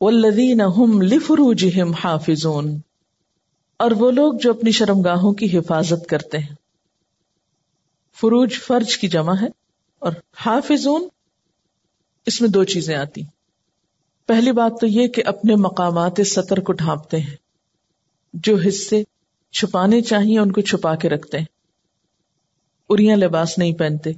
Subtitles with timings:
[0.00, 2.78] والذین هم لفروجہم حافظون۔
[3.76, 6.54] اور وہ لوگ جو اپنی شرم گاہوں کی حفاظت کرتے ہیں۔
[8.20, 9.46] فروج فرج کی جمع ہے
[9.98, 11.08] اور حافظون،
[12.26, 13.22] اس میں دو چیزیں آتی۔
[14.26, 17.36] پہلی بات تو یہ کہ اپنے مقامات سطر کو ڈھانپتے ہیں۔
[18.34, 19.04] جو حصے
[19.52, 21.46] چھپانے چاہیے ان کو چھپا کے رکھتے ہیں۔
[22.88, 24.10] اریاں لباس نہیں پہنتے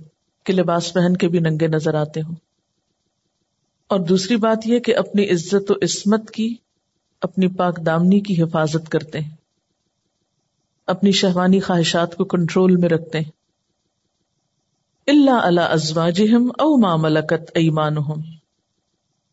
[0.44, 2.34] کہ لباس پہن کے بھی ننگے نظر آتے ہوں۔
[3.88, 6.54] اور دوسری بات یہ کہ اپنی عزت و عصمت کی،
[7.20, 9.30] اپنی پاک دامنی کی حفاظت کرتے ہیں۔
[10.86, 13.30] اپنی شہوانی خواہشات کو کنٹرول میں رکھتے ہیں۔
[15.06, 18.20] اللہ اللہ ازواجہم او ما ملکت ایمانہم۔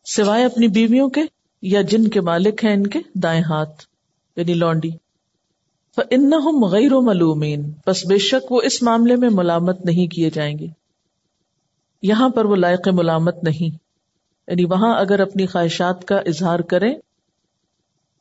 [0.05, 1.21] سوائے اپنی بیویوں کے
[1.61, 3.85] یا جن کے مالک ہیں ان کے دائیں ہاتھ
[4.35, 4.91] یعنی لونڈی۔
[5.95, 10.67] فَإِنَّهُمْ غَيْرُ مَلُومِينَ۔ پس بے شک وہ اس معاملے میں ملامت نہیں کیے جائیں گے۔
[12.01, 13.84] یہاں پر وہ لائق ملامت نہیں۔
[14.47, 16.95] یعنی وہاں اگر اپنی خواہشات کا اظہار کریں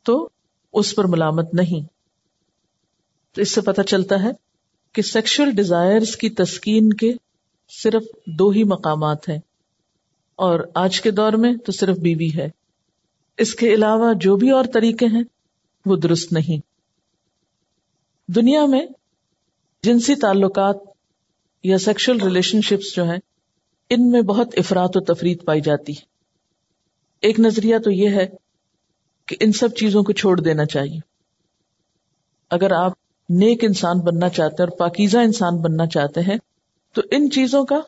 [0.02, 0.28] تو
[0.72, 1.86] اس پر ملامت نہیں۔
[3.34, 4.30] تو اس سے پتہ چلتا ہے
[4.92, 7.12] کہ سیکشل ڈیزائرز کی تسکین کے
[7.82, 9.38] صرف دو ہی مقامات ہیں
[10.34, 12.48] اور آج کے دور میں تو صرف بیوی ہے۔
[13.38, 15.22] اس کے علاوہ جو بھی اور طریقے ہیں
[15.86, 16.74] وہ درست نہیں۔
[18.32, 18.86] دنیا میں
[19.82, 20.76] جنسی تعلقات
[21.62, 23.18] یا سیکشل ریلیشن شپس جو ہیں،
[23.90, 26.13] ان میں بہت افراد و تفریح پائی جاتی ہے۔
[27.20, 28.26] ایک نظریہ تو یہ ہے
[29.26, 30.98] کہ ان سب چیزوں کو چھوڑ دینا چاہیے۔
[32.50, 32.92] اگر آپ
[33.28, 36.36] نیک انسان بننا چاہتے ہیں اور پاکیزہ انسان بننا چاہتے ہیں،
[36.94, 37.80] تو ان چیزوں کا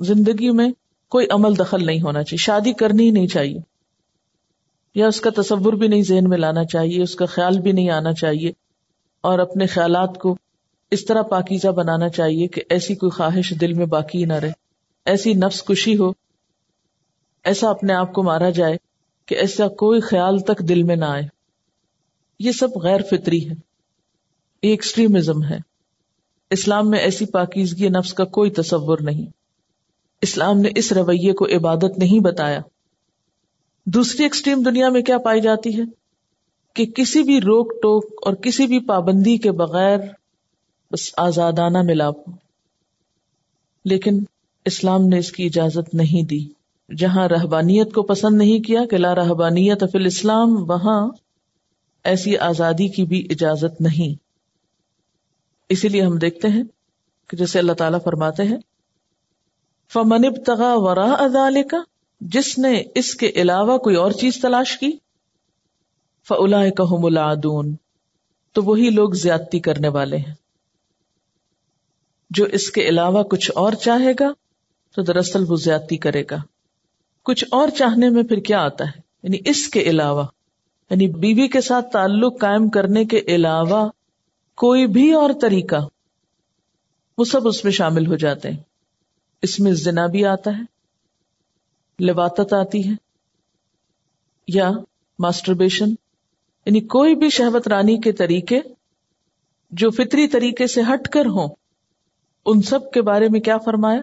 [0.00, 0.70] زندگی میں
[1.08, 3.58] کوئی عمل دخل نہیں ہونا چاہیے۔ شادی کرنی ہی نہیں چاہیے۔
[4.94, 7.90] یا اس کا تصور بھی نہیں ذہن میں لانا چاہیے، اس کا خیال بھی نہیں
[7.90, 8.52] آنا چاہیے۔
[9.20, 10.36] اور اپنے خیالات کو
[10.90, 14.52] اس طرح پاکیزہ بنانا چاہیے کہ ایسی کوئی خواہش دل میں باقی نہ رہے۔
[15.04, 16.12] ایسی نفس خوشی ہو
[17.44, 18.76] ایسا اپنے آپ کو مارا جائے
[19.26, 21.22] کہ ایسا کوئی خیال تک دل میں نہ آئے۔
[22.38, 23.54] یہ سب غیر فطری ہے۔
[24.62, 25.58] یہ ایکسٹریمزم ہے۔
[26.50, 29.26] اسلام میں ایسی پاکیزگی نفس کا کوئی تصور نہیں۔
[30.22, 32.60] اسلام نے اس رویے کو عبادت نہیں بتایا۔
[33.86, 35.82] دوسری ایکسٹریم دنیا میں کیا پائی جاتی ہے؟
[36.74, 39.98] کہ کسی بھی روک ٹوک اور کسی بھی پابندی کے بغیر
[40.92, 42.32] بس آزادانہ ملاپ ہو۔
[43.84, 44.18] لیکن
[44.64, 46.59] اسلام نے اس کی اجازت نہیں دی۔
[46.96, 51.10] جہاں رہبانیت کو پسند نہیں کیا کہ لا رہبانیت افل اسلام وہاں
[52.04, 54.22] ایسی آزادی کی بھی اجازت نہیں۔
[55.68, 56.62] اسی لیے ہم دیکھتے ہیں
[57.28, 58.56] کہ جیسے اللہ تعالیٰ فرماتے ہیں
[59.92, 61.76] فمنب تغا ورا ادال کا
[62.20, 64.90] جس نے اس کے علاوہ کوئی اور چیز تلاش کی
[66.28, 67.76] فلا کہ ملادون
[68.52, 70.34] تو وہی لوگ زیادتی کرنے والے ہیں۔
[72.30, 74.32] جو اس کے علاوہ کچھ اور چاہے گا،
[74.96, 76.36] تو دراصل وہ زیادتی کرے گا۔
[77.22, 80.24] کچھ اور چاہنے میں پھر کیا آتا ہے؟ یعنی اس کے علاوہ
[80.90, 83.88] یعنی بیوی کے ساتھ تعلق قائم کرنے کے علاوہ
[84.54, 85.76] کوئی بھی اور طریقہ،
[87.18, 88.56] وہ سب اس میں شامل ہو جاتے ہیں۔
[89.42, 90.62] اس میں زنا بھی آتا ہے
[92.04, 92.94] لباتت آتی ہے،
[94.48, 94.70] یا
[95.18, 95.88] ماسٹربیشن
[96.66, 98.60] یعنی کوئی بھی شہوت رانی کے طریقے
[99.70, 101.48] جو فطری طریقے سے ہٹ کر ہوں،
[102.46, 104.00] ان سب کے بارے میں کیا فرمایا؟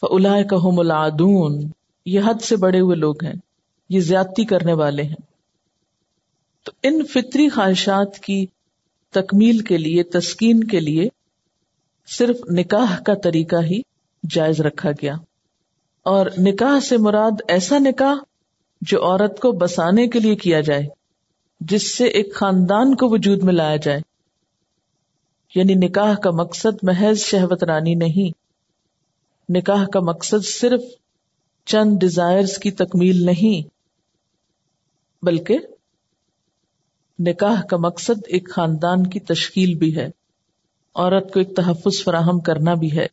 [0.00, 1.70] فلا کہ ملادون
[2.06, 3.32] یہ حد سے بڑے ہوئے لوگ ہیں،
[3.88, 5.16] یہ زیادتی کرنے والے ہیں۔
[6.64, 8.46] تو ان فطری خواہشات کی
[9.10, 11.08] تکمیل کے لیے، تسکین کے لیے
[12.06, 13.80] صرف نکاح کا طریقہ ہی
[14.30, 15.14] جائز رکھا گیا۔
[16.02, 18.14] اور نکاح سے مراد ایسا نکاح
[18.80, 20.82] جو عورت کو بسانے کے لیے کیا جائے،
[21.60, 24.00] جس سے ایک خاندان کو وجود میں لایا جائے۔
[25.54, 28.38] یعنی نکاح کا مقصد محض شہوت رانی نہیں،
[29.48, 30.80] نکاح کا مقصد صرف
[31.66, 33.68] چند ڈیزائرز کی تکمیل نہیں،
[35.24, 35.58] بلکہ
[37.18, 40.06] نکاح کا مقصد ایک خاندان کی تشکیل بھی ہے،
[40.94, 43.06] عورت کو ایک تحفظ فراہم کرنا بھی ہے۔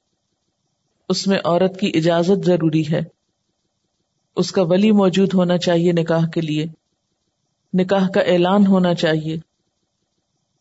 [1.10, 3.02] اس میں عورت کی اجازت ضروری ہے۔
[4.36, 6.66] اس کا ولی موجود ہونا چاہیے نکاح کے لیے۔
[7.74, 9.38] نکاح کا اعلان ہونا چاہیے۔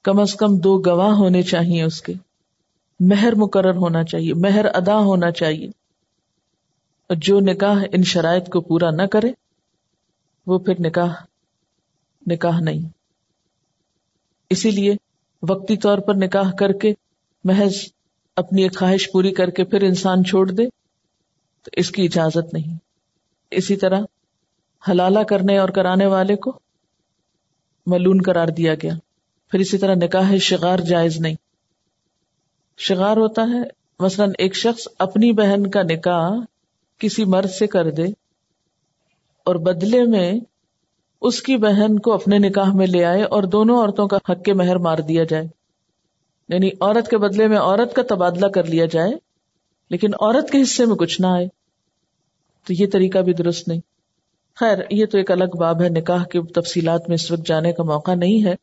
[0.02, 2.12] کم از کم دو گواہ ہونے چاہیے اس کے۔
[3.00, 5.81] مہر مقرر ہونا چاہیے، مہر ادا ہونا چاہیے۔
[7.12, 9.32] اور جو نکاح ان شرائط کو پورا نہ کرے،
[10.46, 11.14] وہ پھر نکاح
[12.26, 12.88] نکاح نہیں۔
[14.50, 14.94] اسی لیے
[15.42, 16.94] وقتی طور پر نکاح کر کے
[17.44, 17.74] محض
[18.36, 20.66] اپنی ایک خواہش پوری کر کے پھر انسان چھوڑ دے،
[21.62, 22.76] تو اس کی اجازت نہیں۔
[23.50, 24.00] اسی طرح
[24.90, 26.58] حلالہ کرنے اور کرانے والے کو
[27.86, 28.92] ملون قرار دیا گیا۔
[29.50, 31.34] پھر اسی طرح نکاح شغار جائز نہیں۔
[32.78, 33.62] شغار ہوتا ہے
[33.98, 36.30] مثلاً ایک شخص اپنی بہن کا نکاح
[37.02, 38.04] کسی مرد سے کر دے
[39.44, 40.32] اور بدلے میں
[41.20, 44.52] اس کی بہن کو اپنے نکاح میں لے آئے اور دونوں عورتوں کا حق کے
[44.52, 45.44] مہر مار دیا جائے۔
[46.48, 49.12] یعنی عورت کے بدلے میں عورت کا تبادلہ کر لیا جائے،
[49.90, 51.46] لیکن عورت کے حصے میں کچھ نہ آئے۔
[52.66, 53.80] تو یہ طریقہ بھی درست نہیں۔
[54.56, 57.82] خیر، یہ تو ایک الگ باب ہے۔ نکاح کی تفصیلات میں اس وقت جانے کا
[57.82, 58.54] موقع نہیں ہے۔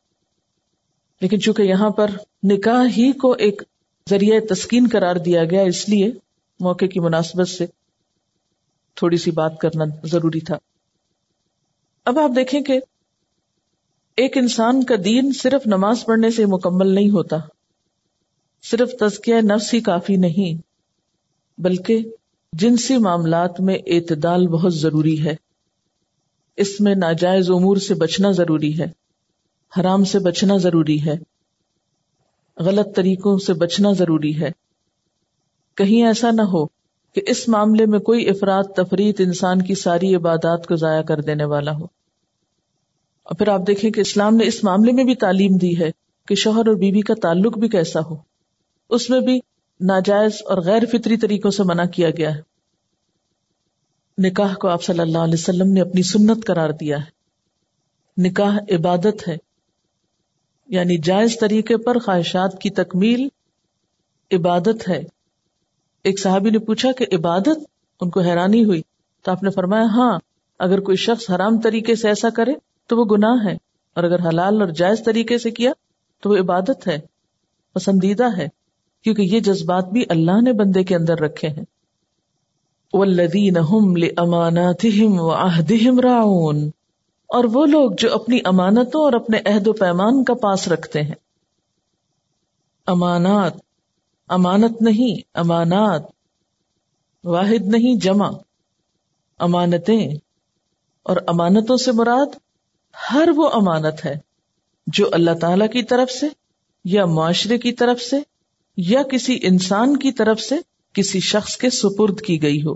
[1.20, 2.10] لیکن چونکہ یہاں پر
[2.42, 3.62] نکاح ہی کو ایک
[4.10, 6.10] ذریعہ تسکین قرار دیا گیا، اس لیے
[6.60, 7.66] موقع کی مناسبت سے
[8.94, 10.56] تھوڑی سی بات کرنا ضروری تھا۔
[12.04, 12.80] اب آپ دیکھیں کہ
[14.16, 17.36] ایک انسان کا دین صرف نماز پڑھنے سے مکمل نہیں ہوتا۔
[18.62, 20.62] صرف تزکیہ نفس ہی کافی نہیں،
[21.60, 22.04] بلکہ
[22.52, 25.36] جنسی معاملات میں اعتدال بہت ضروری ہے۔
[26.56, 28.86] اس میں ناجائز امور سے بچنا ضروری ہے،
[29.80, 31.14] حرام سے بچنا ضروری ہے،
[32.56, 34.50] غلط طریقوں سے بچنا ضروری ہے۔
[35.74, 36.79] کہیں ایسا نہ ہو
[37.14, 41.44] کہ اس معاملے میں کوئی افراد تفریح انسان کی ساری عبادات کو ضائع کر دینے
[41.44, 41.84] والا ہو۔
[43.22, 45.90] اور پھر آپ دیکھیں کہ اسلام نے اس معاملے میں بھی تعلیم دی ہے
[46.28, 48.16] کہ شوہر اور بیوی کا تعلق بھی کیسا ہو۔
[48.90, 49.40] اس میں بھی
[49.80, 52.40] ناجائز اور غیر فطری طریقوں سے منع کیا گیا ہے۔
[54.18, 57.20] نکاح کو آپ صلی اللہ علیہ وسلم نے اپنی سنت قرار دیا ہے۔
[58.22, 59.36] نکاح عبادت ہے۔
[60.68, 63.28] یعنی جائز طریقے پر خواہشات کی تکمیل
[64.32, 65.02] عبادت ہے۔
[66.04, 67.58] ایک صحابی نے پوچھا کہ عبادت
[68.00, 68.82] ان کو حیرانی ہوئی
[69.24, 70.18] تو آپ نے فرمایا ہاں
[70.58, 72.52] اگر کوئی شخص حرام طریقے سے ایسا کرے
[72.86, 73.56] تو وہ گناہ ہے،
[73.96, 75.72] اور اگر حلال اور جائز طریقے سے کیا
[76.22, 76.98] تو وہ عبادت ہے،
[77.76, 78.48] پسندیدہ ہے،
[79.04, 81.64] کیونکہ یہ جذبات بھی اللہ نے بندے کے اندر رکھے ہیں۔
[87.30, 91.14] اور وہ لوگ جو اپنی امانتوں اور اپنے عہد و پیمان کا پاس رکھتے ہیں۔
[92.86, 93.52] امانات
[94.30, 96.02] امانت نہیں، امانات،
[97.24, 98.30] واحد نہیں، جمع،
[99.38, 100.14] امانتیں۔
[101.02, 102.34] اور امانتوں سے مراد
[103.12, 104.18] ہر وہ امانت ہے
[104.86, 106.26] جو اللہ تعالی کی طرف سے
[106.84, 108.16] یا معاشرے کی طرف سے
[108.76, 110.54] یا کسی انسان کی طرف سے
[110.92, 112.72] کسی شخص کے سپرد کی گئی ہو۔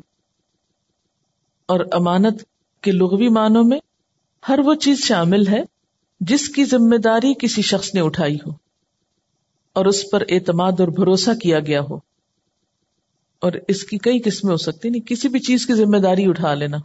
[1.67, 2.43] اور امانت
[2.81, 3.79] کے لغوی معنوں میں
[4.49, 5.63] ہر وہ چیز شامل ہے
[6.21, 8.64] جس کی ذمہ داری کسی شخص نے اٹھائی ہو۔
[9.75, 11.97] اور اس پر اعتماد اور بھروسہ کیا گیا ہو۔
[13.41, 16.27] اور اس کی کئی قسمیں ہو سکتی نہیں یعنی کسی بھی چیز کی ذمہ داری
[16.27, 16.77] اٹھا لینا۔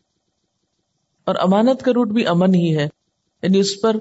[1.26, 2.88] اور امانت کا روٹ بھی امن ہی ہے
[3.44, 3.96] یعنی اس پر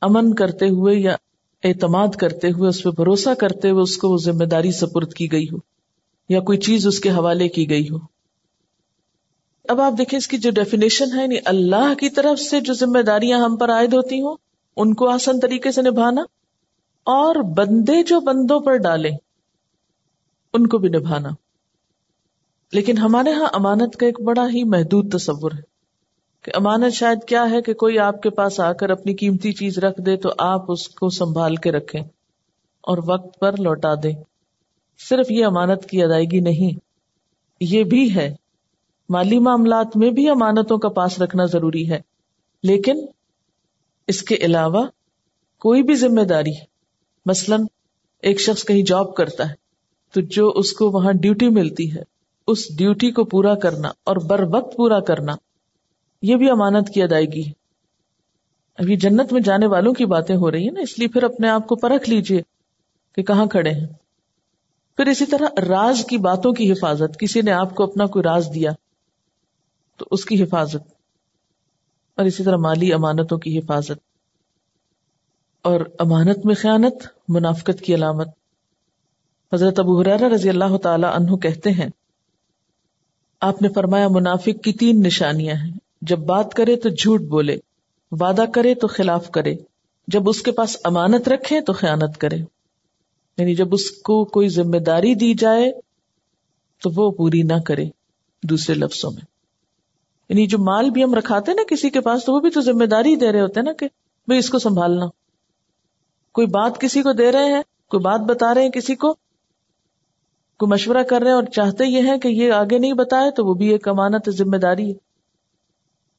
[0.00, 1.16] امن کرتے ہوئے یا
[1.64, 5.32] اعتماد کرتے ہوئے، اس پہ بھروسہ کرتے ہوئے اس کو وہ ذمہ داری سپرد کی
[5.32, 5.56] گئی ہو،
[6.28, 7.96] یا کوئی چیز اس کے حوالے کی گئی ہو۔
[9.68, 13.02] اب آپ دیکھیں اس کی جو ڈیفینیشن ہے یعنی اللہ کی طرف سے جو ذمہ
[13.02, 14.36] داریاں ہم پر عائد ہوتی ہوں،
[14.76, 16.22] ان کو آسان طریقے سے نبھانا۔
[17.04, 19.10] اور بندے جو بندوں پر ڈالے
[20.52, 21.28] ان کو بھی نبھانا۔
[22.72, 25.74] لیکن ہمارے ہاں امانت کا ایک بڑا ہی محدود تصور ہے
[26.42, 29.78] کہ امانت شاید کیا ہے کہ کوئی آپ کے پاس آ کر اپنی قیمتی چیز
[29.78, 32.00] رکھ دے تو آپ اس کو سنبھال کے رکھیں
[32.80, 34.12] اور وقت پر لوٹا دیں۔
[35.08, 36.78] صرف یہ امانت کی ادائیگی نہیں،
[37.60, 38.36] یہ بھی ہے۔
[39.08, 42.00] مالی معاملات میں بھی امانتوں کا پاس رکھنا ضروری ہے،
[42.62, 43.06] لیکن
[44.06, 44.86] اس کے علاوہ
[45.58, 46.73] کوئی بھی ذمہ داری
[47.26, 47.56] مثلا
[48.22, 49.54] ایک شخص کہیں جاب کرتا ہے،
[50.14, 52.02] تو جو اس کو وہاں ڈیوٹی ملتی ہے،
[52.48, 55.34] اس ڈیوٹی کو پورا کرنا اور بر وقت پورا کرنا،
[56.22, 57.52] یہ بھی امانت کی ادائیگی ہے۔
[58.78, 61.48] یہ جنت میں جانے والوں کی باتیں ہو رہی ہیں نا، اس لیے پھر اپنے
[61.48, 62.40] آپ کو پرکھ لیجیے
[63.16, 63.86] کہ کہاں کھڑے ہیں۔
[64.98, 68.48] پھر اسی طرح راز کی باتوں کی حفاظت، کسی نے آپ کو اپنا کوئی راز
[68.54, 68.70] دیا
[70.00, 70.92] تو اس کی حفاظت،
[72.18, 73.98] اور اسی طرح مالی امانتوں کی حفاظت۔
[75.64, 76.94] اور امانت میں خیانت،
[77.28, 78.28] منافقت کی علامت۔
[79.52, 81.88] حضرت ابو حرارہ رضی اللہ تعالی عنہ کہتے ہیں،
[83.40, 87.56] آپ نے فرمایا، منافق کی تین نشانیاں ہیں۔ جب بات کرے تو جھوٹ بولے،
[88.10, 89.54] وعدہ کرے تو خلاف کرے۔
[90.08, 92.36] جب اس کے پاس امانت رکھے تو خیانت کرے۔
[93.38, 95.72] یعنی جب اس کو کوئی ذمہ داری دی جائے
[96.82, 97.84] تو وہ پوری نہ کرے
[98.42, 99.22] دوسرے لفظوں میں۔
[100.28, 102.84] یعنی جو مال بھی ہم رکھاتے نا کسی کے پاس تو وہ بھی تو ذمہ
[102.84, 103.86] داری دے رہے ہوتے نا کہ
[104.26, 105.06] بھائی اس کو سنبھالنا۔
[106.34, 109.14] کوئی بات کسی کو دے رہے ہیں، کوئی بات بتا رہے ہیں کسی کو،
[110.58, 113.46] کوئی مشورہ کر رہے ہیں اور چاہتے یہ ہے کہ یہ آگے نہیں بتائے تو
[113.46, 114.94] وہ بھی ایک امانت، ذمہ داری ہے۔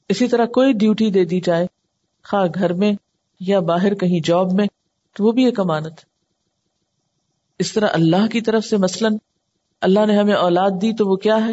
[0.10, 1.68] اسی طرح کوئی ڈیوٹی دے دی جائے،
[2.24, 2.94] خواہ گھر میں
[3.40, 4.66] یا باہر کہیں جاب میں،
[5.14, 5.94] تو وہ بھی ایک امانت۔
[7.60, 9.18] اس طرح اللہ کی طرف سے مثلاً
[9.82, 11.52] اللہ نے ہمیں اولاد دی تو وہ کیا ہے؟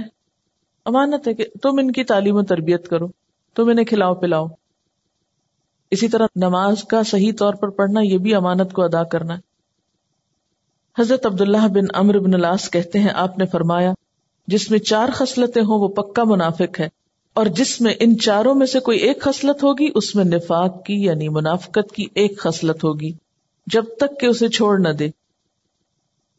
[0.85, 3.07] امانت ہے کہ تم ان کی تعلیم و تربیت کرو،
[3.54, 4.47] تم انہیں کھلاؤ پلاؤ۔
[5.93, 9.41] اسی طرح نماز کا صحیح طور پر پڑھنا، یہ بھی امانت کو ادا کرنا ہے۔
[10.99, 13.93] حضرت عبداللہ بن امر بن الاس کہتے ہیں، آپ نے فرمایا،
[14.47, 16.89] جس میں چار خصلتیں ہوں، وہ پکا منافق ہے۔
[17.35, 21.03] اور جس میں ان چاروں میں سے کوئی ایک خصلت ہوگی، اس میں نفاق کی
[21.03, 23.13] یعنی منافقت کی ایک خصلت ہوگی۔
[23.67, 25.09] جب تک کہ اسے چھوڑ نہ دے۔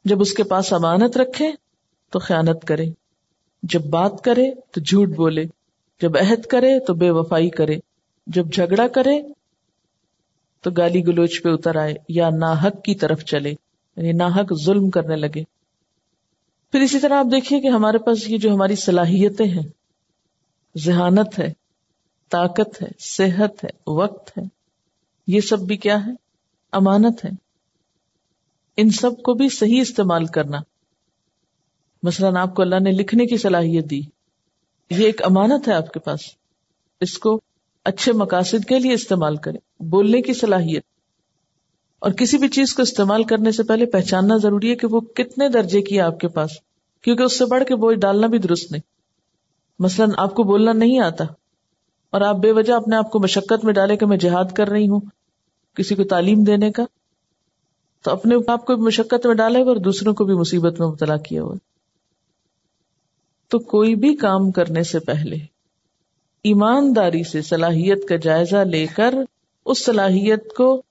[0.05, 1.51] جب اس کے پاس امانت رکھے،
[2.11, 2.85] تو خیانت کرے۔
[3.63, 5.45] جب بات کرے، تو جھوٹ بولے۔
[6.01, 7.77] جب عہد کرے، تو بے وفائی کرے۔
[8.27, 9.42] جب جھگڑا کرے
[10.63, 13.49] تو گالی گلوچ پہ اتر آئے یا ناحق کی طرف چلے
[13.95, 15.43] یعنی ناحق ظلم کرنے لگے۔
[16.71, 19.67] پھر اسی طرح آپ دیکھیے کہ ہمارے پاس یہ جو ہماری صلاحیتیں ہیں،
[20.77, 21.53] ذہانت ہے،
[22.29, 24.43] طاقت ہے، صحت ہے، وقت ہے،
[25.27, 26.11] یہ سب بھی کیا ہے؟
[26.71, 27.29] امانت ہے۔
[28.77, 30.57] ان سب کو بھی صحیح استعمال کرنا۔
[32.03, 34.01] مثلاً آپ کو اللہ نے لکھنے کی صلاحیت دی،
[34.89, 36.19] یہ ایک امانت ہے آپ کے پاس۔
[37.01, 37.41] اس کو
[37.83, 40.83] اچھے مقاصد کے لیے استعمال کرے بولنے کی صلاحیت۔
[41.99, 45.49] اور کسی بھی چیز کو استعمال کرنے سے پہلے پہچاننا ضروری ہے کہ وہ کتنے
[45.49, 46.51] درجے کی ہے آپ کے پاس،
[47.01, 48.81] کیونکہ اس سے بڑھ کے بوجھ ڈالنا بھی درست نہیں۔
[49.79, 51.23] مثلاً آپ کو بولنا نہیں آتا
[52.09, 54.87] اور آپ بے وجہ اپنے آپ کو مشقت میں ڈالے کہ میں جہاد کر رہی
[54.87, 54.99] ہوں،
[55.75, 56.83] کسی کو تعلیم دینے کا۔
[58.03, 61.43] تو اپنے آپ کو مشقت میں ڈالے اور دوسروں کو بھی مصیبت میں مبتلا کیا
[61.43, 61.55] ہوا۔
[63.47, 65.35] تو کوئی بھی کام کرنے سے پہلے
[66.43, 69.15] ایمانداری سے صلاحیت کا جائزہ لے کر
[69.65, 70.81] اس صلاحیت کو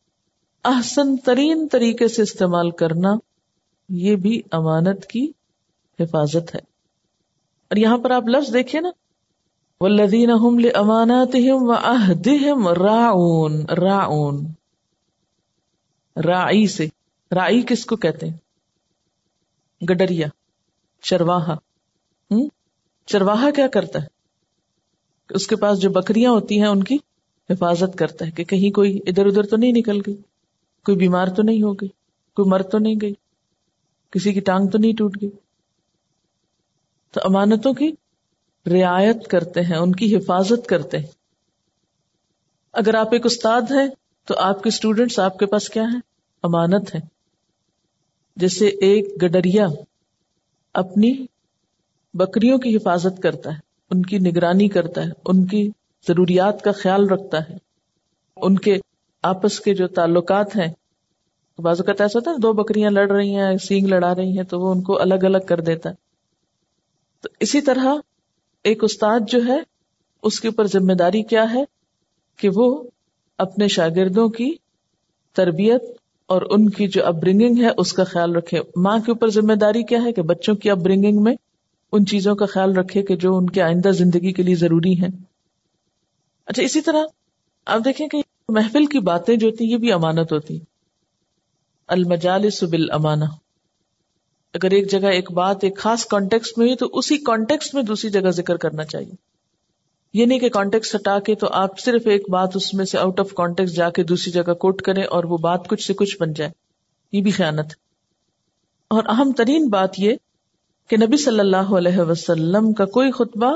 [0.64, 3.09] احسن ترین طریقے سے استعمال کرنا
[3.88, 5.32] یہ بھی امانت کی
[6.00, 6.61] حفاظت ہے۔
[7.68, 8.90] اور یہاں پر آپ لفظ دیکھیے نا۔
[9.80, 10.30] ولدین
[10.75, 11.37] امانات
[12.78, 14.47] راؤن راؤن
[16.16, 16.87] رائی سے
[17.32, 18.37] رائی کس کو کہتے ہیں؟
[19.85, 20.26] گڈریا،
[21.02, 21.54] چرواہا۔
[23.06, 24.12] چرواہا کیا کرتا ہے؟
[25.34, 26.96] اس کے پاس جو بکریاں ہوتی ہیں ان کی
[27.50, 30.16] حفاظت کرتا ہے کہ کہیں کوئی ادھر ادھر تو نہیں نکل گئی،
[30.84, 31.88] کوئی بیمار تو نہیں ہو گئی،
[32.36, 33.12] کوئی مر تو نہیں گئی،
[34.10, 35.30] کسی کی ٹانگ تو نہیں ٹوٹ گئی۔
[37.10, 37.92] تو امانتوں کی
[38.66, 41.06] رعایت کرتے ہیں، ان کی حفاظت کرتے ہیں۔
[42.72, 43.88] اگر آپ ایک استاد ہیں
[44.24, 45.98] تو آپ کے اسٹوڈینٹس آپ کے پاس کیا ہے
[46.42, 47.00] امانت ہے
[48.36, 49.66] جیسے ایک گڈریا
[50.74, 51.26] اپنی
[52.14, 55.70] بکریوں کی حفاظت کرتا ہے۔ ان کی نگرانی کرتا ہے، ان کی
[56.08, 57.56] ضروریات کا خیال رکھتا ہے۔
[58.37, 58.78] ان کے
[59.22, 60.72] آپس کے جو تعلقات ہیں،
[61.58, 64.61] بعض اوقات ایسا ہوتا ہے، دو بکریاں لڑ رہی ہیں، سینگ لڑا رہی ہیں، تو
[64.61, 65.94] وہ ان کو الگ الگ کر دیتا ہے۔
[67.22, 67.94] تو اسی طرح
[68.64, 69.58] ایک استاد جو ہے،
[70.22, 71.64] اس کے اوپر ذمہ داری کیا ہے
[72.37, 72.82] کہ وہ
[73.38, 74.50] اپنے شاگردوں کی
[75.32, 75.82] تربیت
[76.26, 79.52] اور ان کی جو اپ برنگنگ ہے، اس کا خیال رکھے۔ ماں کے اوپر ذمہ
[79.52, 81.34] داری کیا ہے کہ بچوں کی اپ برنگنگ میں
[81.92, 85.08] ان چیزوں کا خیال رکھے کہ جو ان کے آئندہ زندگی کے لیے ضروری ہیں۔
[86.46, 87.04] اچھا اسی طرح
[87.66, 90.58] آپ دیکھیں کہ محفل کی باتیں جو ہوتی یہ بھی امانت ہوتی۔
[91.88, 93.25] المجالس بالامانہ۔
[94.54, 98.11] اگر ایک جگہ ایک بات، ایک خاص کانٹیکس میں ہوئی، تو اسی کانٹیکس میں دوسری
[98.11, 99.12] جگہ ذکر کرنا چاہیے۔
[100.14, 103.20] یہ نہیں کہ کانٹیکس ہٹا کے تو آپ صرف ایک بات اس میں سے آؤٹ
[103.20, 106.32] آف کانٹیکس جا کے دوسری جگہ کوٹ کریں اور وہ بات کچھ سے کچھ بن
[106.32, 106.50] جائے۔
[107.12, 107.66] یہ بھی خیانت۔
[108.88, 110.12] اور اہم ترین بات یہ
[110.90, 113.52] کہ نبی صلی اللہ علیہ وسلم کا کوئی خطبہ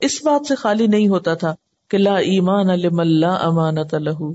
[0.00, 1.54] اس بات سے خالی نہیں ہوتا تھا
[1.90, 4.32] کہ لا ایمان اللہ امانت لہو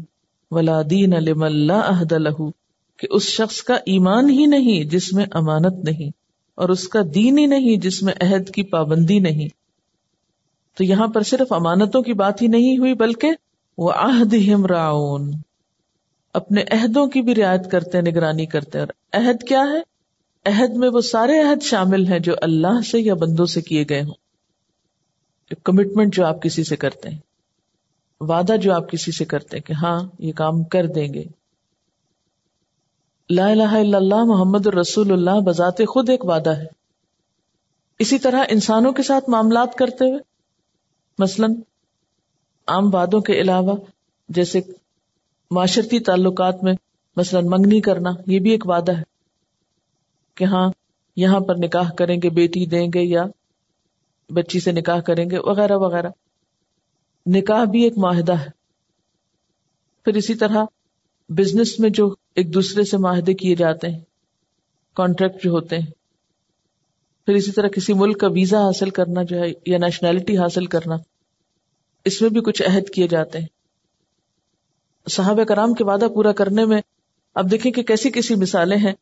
[0.52, 2.52] ولا دین اللہ عہد لہو
[3.00, 6.12] کہ اس شخص کا ایمان ہی نہیں جس میں امانت نہیں
[6.56, 9.48] اور اس کا دین ہی نہیں جس میں عہد کی پابندی نہیں۔
[10.78, 13.32] تو یہاں پر صرف امانتوں کی بات ہی نہیں ہوئی بلکہ
[13.78, 15.32] وہ عہد ہم راؤن
[16.34, 19.89] اپنے عہدوں کی بھی رعایت کرتے نگرانی کرتے اور عہد کیا ہے؟
[20.50, 24.02] عہد میں وہ سارے عہد شامل ہیں جو اللہ سے یا بندوں سے کیے گئے
[24.02, 24.14] ہوں۔
[25.64, 27.20] کمٹمنٹ جو آپ کسی سے کرتے ہیں،
[28.22, 31.24] وعدہ جو آپ کسی سے کرتے ہیں کہ ہاں یہ کام کر دیں گے۔
[33.30, 36.66] لا الہ الا اللہ، محمد الرسول اللہ، بذات خود ایک وعدہ ہے۔
[38.00, 40.20] اسی طرح انسانوں کے ساتھ معاملات کرتے ہوئے،
[41.20, 41.48] مثلا
[42.68, 43.78] عام وعدوں کے علاوہ،
[44.30, 44.62] جیسے
[45.52, 46.74] معاشرتی تعلقات میں
[47.16, 49.19] مثلا منگنی کرنا، یہ بھی ایک وعدہ ہے۔
[50.40, 50.72] کہ ہاں
[51.16, 53.24] یہاں پر نکاح کریں گے، بیٹی دیں گے یا
[54.30, 56.10] بچی سے نکاح کریں گے، وغیرہ وغیرہ۔
[57.26, 58.50] نکاح بھی ایک معاہدہ ہے۔
[60.06, 60.66] پھر اسی طرح
[61.30, 64.00] بزنس میں جو ایک دوسرے سے معاہدے کیے جاتے ہیں
[64.94, 65.88] کانٹریکٹ جو ہوتے ہیں۔
[67.26, 70.96] پھر اسی طرح کسی ملک کا ویزا حاصل کرنا جو ہے یا نیشنلٹی حاصل کرنا،
[72.06, 73.48] اس میں بھی کچھ عہد کیے جاتے ہیں۔
[75.10, 76.82] صحابہ کرام کے وعدہ پورا کرنے میں
[77.36, 78.94] اب دیکھیں کہ کیسی کیسی مثالیں ہیں۔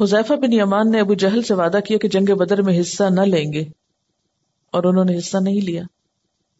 [0.00, 3.20] حذیفہ بن یمان نے ابو جہل سے وعدہ کیا کہ جنگ بدر میں حصہ نہ
[3.20, 3.64] لیں گے
[4.70, 5.82] اور انہوں نے حصہ نہیں لیا۔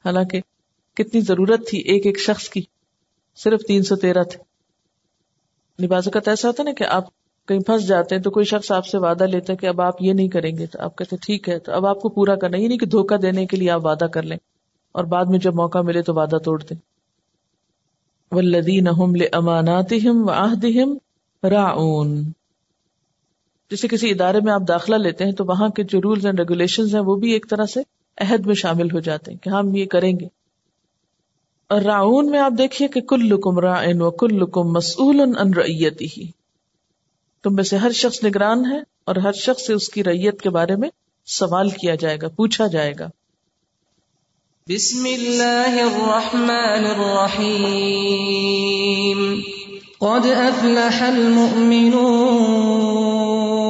[0.05, 0.41] حالانکہ
[0.95, 2.63] کتنی ضرورت تھی ایک ایک شخص کی،
[3.37, 4.43] صرف تین سو تیرہ تھے۔
[5.85, 7.05] نباز کا ایسا ہوتا نا کہ آپ
[7.49, 9.95] کہیں پھنس جاتے ہیں تو کوئی شخص آپ سے وعدہ لیتا ہے کہ اب آپ
[10.01, 12.57] یہ نہیں کریں گے تو آپ کہتے ٹھیک ہے، تو اب آپ کو پورا کرنا
[12.57, 14.37] یہ نہیں کہ دھوکا دینے کے لیے آپ وعدہ کر لیں
[14.93, 16.77] اور بعد میں جب موقع ملے تو وعدہ توڑ دیں۔
[18.35, 18.89] ولدین
[19.33, 19.93] امانات
[21.43, 22.23] راؤن
[23.71, 26.83] جیسے کسی ادارے میں آپ داخلہ لیتے ہیں تو وہاں کے جو رولس اینڈ ریگولیشن
[26.83, 27.81] ہیں وہ بھی ایک طرح سے
[28.19, 30.27] عہد میں شامل ہو جاتے ہیں کہ ہم یہ کریں گے۔
[31.69, 36.31] اور راؤن میں آپ دیکھیے کہ کل لکم و کل لکم مسول ان ریتی ہی
[37.43, 40.51] تم میں سے ہر شخص نگران ہے اور ہر شخص سے اس کی ریت کے
[40.51, 40.89] بارے میں
[41.27, 43.09] سوال کیا جائے گا، پوچھا جائے گا۔
[44.69, 49.41] بسم اللہ الرحمن الرحیم۔
[50.01, 53.44] قد افلح المؤمنون۔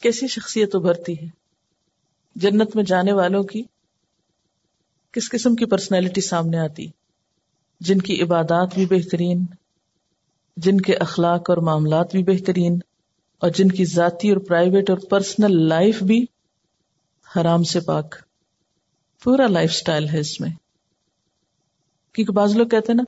[0.00, 1.26] کیسی شخصیت ابھرتی ہے؟
[2.36, 3.62] جنت میں جانے والوں کی
[5.12, 6.86] کس قسم کی پرسنالٹی سامنے آتی؟
[7.80, 9.44] جن کی عبادات بھی بہترین،
[10.56, 12.78] جن کے اخلاق اور معاملات بھی بہترین،
[13.38, 16.26] اور جن کی ذاتی اور پرائیویٹ اور پرسنل لائف بھی
[17.36, 18.14] حرام سے پاک۔
[19.24, 20.50] پورا لائف سٹائل ہے اس میں۔
[22.12, 23.02] کیونکہ بعض لوگ کہتے ہیں نا،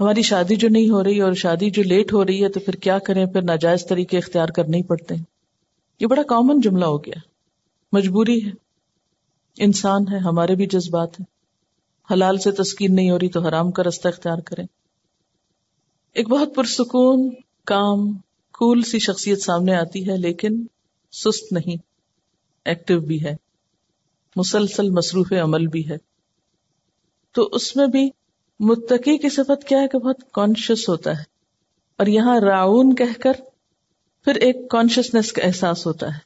[0.00, 2.72] ہماری شادی جو نہیں ہو رہی اور شادی جو لیٹ ہو رہی ہے تو پھر
[2.72, 5.29] کیا کریں؟ پھر ناجائز طریقے اختیار کرنے ہی پڑتے ہیں۔
[6.00, 7.20] یہ بڑا کامن جملہ ہو گیا۔
[7.92, 8.50] مجبوری ہے۔
[9.58, 11.26] انسان ہے، ہمارے بھی جذبات ہیں۔
[12.12, 14.66] حلال سے تسکین نہیں ہو رہی تو حرام کا رستہ اختیار کریں۔
[16.12, 17.30] ایک بہت پرسکون،
[17.66, 18.12] کام
[18.52, 20.66] کول سی شخصیت سامنے آتی ہے، لیکن
[21.12, 21.76] سست نہیں
[22.64, 23.36] ایکٹیو بھی ہے۔
[24.36, 25.96] مسلسل مصروف عمل بھی ہے۔
[27.32, 28.10] تو اس میں بھی
[28.60, 31.24] متقی کی صفت کیا ہے کہ بہت کانشیس ہوتا ہے۔
[31.96, 33.32] اور یہاں راؤن کہہ کر
[34.24, 36.18] پھر ایک کانشیسنیس کا احساس ہوتا ہے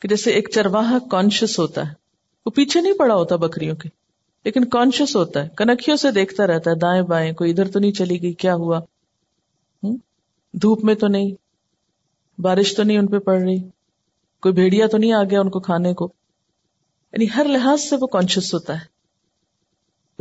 [0.00, 1.92] کہ جیسے ایک چرواہا کانشیس ہوتا ہے۔
[2.46, 3.88] وہ پیچھے نہیں پڑا ہوتا بکریوں کے،
[4.44, 7.92] لیکن کانشیس ہوتا ہے۔ کنکھیوں سے دیکھتا رہتا ہے، دائیں بائیں، کوئی ادھر تو نہیں
[7.92, 8.80] چلی گئی، کیا ہوا؟
[10.52, 11.30] دھوپ میں تو نہیں،
[12.40, 13.58] بارش تو نہیں ان پہ پڑ رہی،
[14.42, 16.12] کوئی بھیڑیا تو نہیں آ گیا ان کو کھانے کو؟
[17.12, 18.98] یعنی ہر لحاظ سے وہ کانشیس ہوتا ہے۔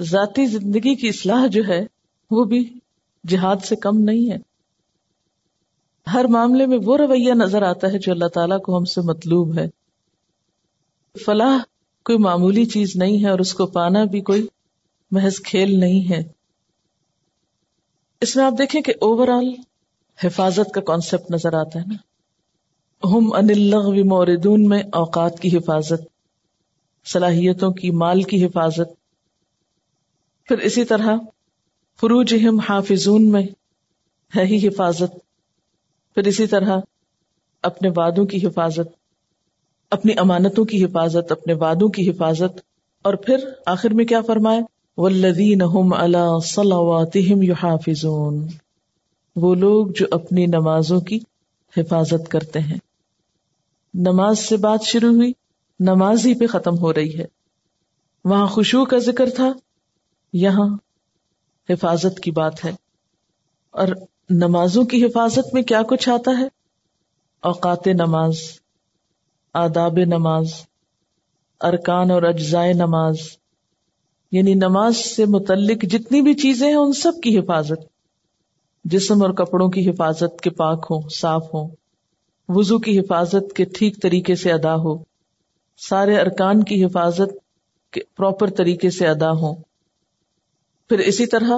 [0.02, 1.86] ذاتی زندگی کی اصلاح جو ہے،
[2.32, 2.80] وہ بھی
[3.28, 4.38] جہاد سے کم نہیں ہے۔
[6.14, 9.60] ہر معاملے میں وہ رویہ نظر آتا ہے جو اللہ تعالیٰ کو ہم سے مطلوب
[9.60, 9.68] ہے۔
[11.26, 11.58] فلاح
[12.06, 14.48] کوئی معمولی چیز نہیں ہے اور اس کو پانا بھی کوئی
[15.12, 16.24] محض کھیل نہیں ہے۔
[18.22, 19.54] اس میں آپ دیکھیں کہ اوور آل
[20.24, 21.94] حفاظت کا کانسیپٹ نظر آتا ہے نا۔
[23.08, 26.02] ہم ان موردون میں اوقات کی حفاظت،
[27.06, 28.94] صلاحیتوں کی، مال کی حفاظت۔
[30.46, 31.16] پھر اسی طرح
[32.00, 33.44] فروج ہم حافظون میں
[34.36, 35.27] ہے ہی حفاظت۔
[36.18, 36.80] پھر اسی طرح
[37.62, 38.88] اپنے وادوں کی حفاظت،
[39.92, 42.62] اپنی امانتوں کی حفاظت، اپنے وادوں کی حفاظت،
[43.04, 44.60] اور پھر آخر میں کیا فرمائے
[49.36, 51.20] وہ لوگ جو اپنی نمازوں کی
[51.78, 52.78] حفاظت کرتے ہیں۔
[53.94, 55.34] نماز سے بات شروع ہوئی،
[55.80, 57.26] نماز ہی پہ ختم ہو رہی ہے۔
[58.26, 59.54] وہاں خوشبو کا ذکر تھا،
[60.34, 60.78] یہاں
[61.70, 62.72] حفاظت کی بات ہے۔
[63.72, 63.88] اور
[64.30, 66.48] نمازوں کی حفاظت میں کیا کچھ آتا ہے؟
[67.42, 68.36] اوقات نماز،
[69.54, 70.46] آداب نماز،
[71.62, 73.16] ارکان اور اجزائے نماز
[74.32, 77.80] یعنی نماز سے متعلق جتنی بھی چیزیں ہیں، ان سب کی حفاظت۔
[78.86, 81.70] جسم اور کپڑوں کی حفاظت کے پاک ہوں، صاف ہوں۔
[82.50, 85.04] وضو کی حفاظت کے ٹھیک طریقے سے ادا ہو۔
[85.78, 87.38] سارے ارکان کی حفاظت
[87.92, 89.56] کے پراپر طریقے سے ادا ہوں۔
[90.90, 91.52] پھر اسی طرح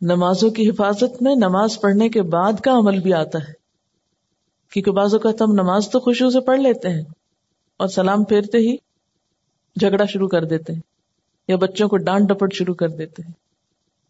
[0.00, 3.52] نمازوں کی حفاظت میں نماز پڑھنے کے بعد کا عمل بھی آتا ہے۔
[4.72, 7.02] کیونکہ بعض اوقات ہم نماز تو خوشیوں سے پڑھ لیتے ہیں
[7.76, 8.76] اور سلام پھیرتے ہی
[9.76, 10.80] جھگڑا شروع کر دیتے ہیں
[11.48, 13.32] یا بچوں کو ڈانٹ ڈپٹ شروع کر دیتے ہیں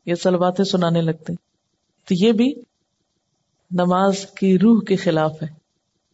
[0.07, 1.47] یا سلواتیں سنانے لگتے ہیں۔
[2.09, 2.55] تو یہ بھی
[3.71, 5.49] نماز کی روح کے خلاف ہے۔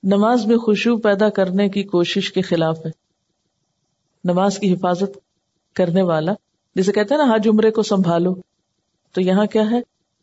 [0.03, 2.91] نماز میں خوشبو پیدا کرنے کی کوشش کے خلاف ہے۔
[4.25, 5.19] نماز کی حفاظت
[5.75, 6.33] کرنے والا،
[6.75, 8.52] جسے کہتے ہیں نا، حج عمرے کو سنبھالو۔
[9.13, 9.81] تو یہاں کیا ہے؟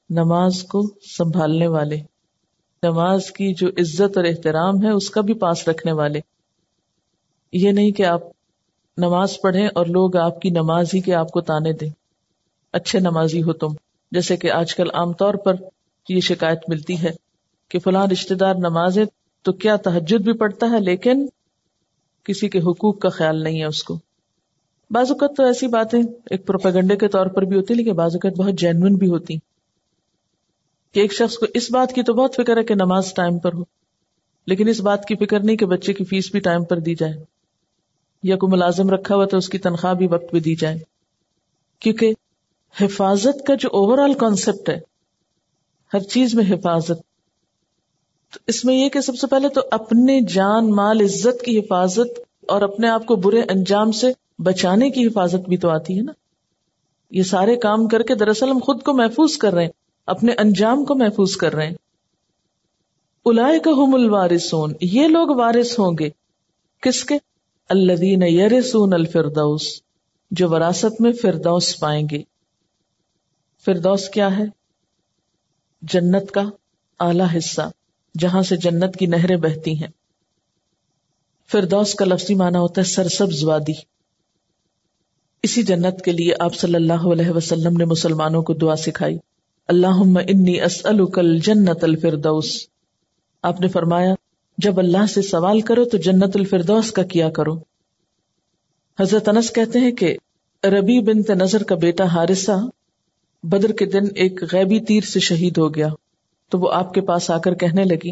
[0.09, 0.81] نماز کو
[1.17, 1.97] سنبھالنے والے۔
[2.83, 6.19] نماز کی جو عزت اور احترام ہے، اس کا بھی پاس رکھنے والے۔
[7.53, 8.21] یہ نہیں کہ آپ
[8.97, 11.89] نماز پڑھیں اور لوگ آپ کی نماز ہی کے آپ کو تانے دیں۔
[12.73, 13.67] اچھے نمازی ہو تم۔
[14.11, 15.53] جیسے کہ آج کل عام طور پر
[16.09, 17.11] یہ شکایت ملتی ہے
[17.69, 18.99] کہ فلاں رشتے دار نماز
[19.41, 21.27] تو کیا تحجد بھی پڑتا ہے، لیکن
[22.23, 23.99] کسی کے حقوق کا خیال نہیں ہے اس کو۔
[24.91, 28.37] بعض اوقات تو ایسی باتیں ایک پروپیگنڈے کے طور پر بھی ہوتی لیکن بعض اوقات
[28.37, 29.37] بہت جینون بھی ہوتی
[30.95, 33.53] کہ ایک شخص کو اس بات کی تو بہت فکر ہے کہ نماز ٹائم پر
[33.53, 33.63] ہو،
[34.47, 37.13] لیکن اس بات کی فکر نہیں کہ بچے کی فیس بھی ٹائم پر دی جائے،
[38.23, 40.77] یا کوئی ملازم رکھا ہوا تو اس کی تنخواہ بھی وقت پہ دی جائے۔
[41.81, 42.13] کیونکہ
[42.75, 44.79] حفاظت کا جو اوور آل کانسیپٹ ہے،
[45.93, 47.01] ہر چیز میں حفاظت۔
[48.33, 52.19] تو اس میں یہ کہ سب سے پہلے تو اپنے جان، مال، عزت کی حفاظت
[52.49, 54.07] اور اپنے آپ کو برے انجام سے
[54.39, 56.11] بچانے کی حفاظت بھی تو آتی ہے نا۔
[57.11, 59.71] یہ سارے کام کر کے دراصل ہم خود کو محفوظ کر رہے ہیں،
[60.05, 61.75] اپنے انجام کو محفوظ کر رہے ہیں۔
[63.25, 66.09] الائے کا ہم الوارثون، یہ لوگ وارث ہوں گے۔
[66.81, 67.15] کس کے؟
[67.69, 69.81] الذین یرثون الفردوس،
[70.31, 72.23] جو وراثت میں فردوس پائیں گے۔
[73.65, 74.43] فردوس کیا ہے؟
[75.81, 76.41] جنت کا
[76.99, 77.61] اعلی حصہ،
[78.17, 79.98] جہاں سے جنت کی نہریں بہتی ہیں۔
[81.51, 83.71] فردوس کا لفظی معنی ہوتا ہے سرسبز وادی
[85.43, 89.17] اسی جنت کے لیے آپ صلی اللہ علیہ وسلم نے مسلمانوں کو دعا سکھائی۔
[89.67, 92.45] اللہ انی اسألک الجنت الفردوس۔
[93.43, 94.13] آپ نے فرمایا،
[94.57, 97.53] جب اللہ سے سوال کرو تو جنت الفردوس کا کیا کرو۔
[98.99, 100.17] حضرت انس کہتے ہیں کہ
[100.63, 102.67] ربی بنت نظر کا بیٹا حارثہ
[103.43, 105.87] بدر کے دن ایک غیبی تیر سے شہید ہو گیا۔
[106.49, 108.11] تو وہ آپ کے پاس آ کر کہنے لگی،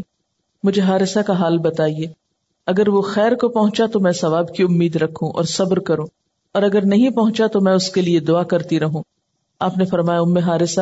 [0.64, 2.27] مجھے حارثہ کا حال بتائیے۔
[2.68, 6.08] اگر وہ خیر کو پہنچا تو میں ثواب کی امید رکھوں اور صبر کروں،
[6.56, 9.04] اور اگر نہیں پہنچا تو میں اس کے لیے دعا کرتی رہوں۔
[9.62, 10.82] آپ نے فرمایا، ام حارثہ،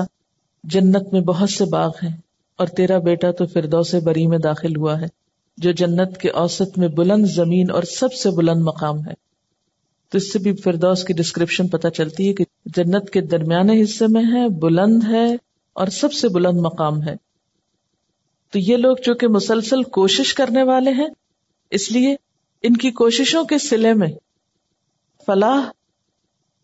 [0.63, 2.15] جنت میں بہت سے باغ ہیں
[2.59, 5.07] اور تیرا بیٹا تو فردو سے بری میں داخل ہوا ہے،
[5.57, 9.13] جو جنت کے اوسط میں بلند زمین اور سب سے بلند مقام ہے۔
[10.11, 14.05] تو اس سے بھی فردوس کی ڈسکرپشن پتہ چلتی ہے کہ جنت کے درمیانے حصے
[14.07, 15.25] میں ہے، بلند ہے
[15.75, 17.15] اور سب سے بلند مقام ہے۔
[18.53, 21.07] تو یہ لوگ جو کہ مسلسل کوشش کرنے والے ہیں
[21.69, 22.15] اس لیے
[22.63, 24.08] ان کی کوششوں کے سلے میں
[25.25, 25.71] فلاح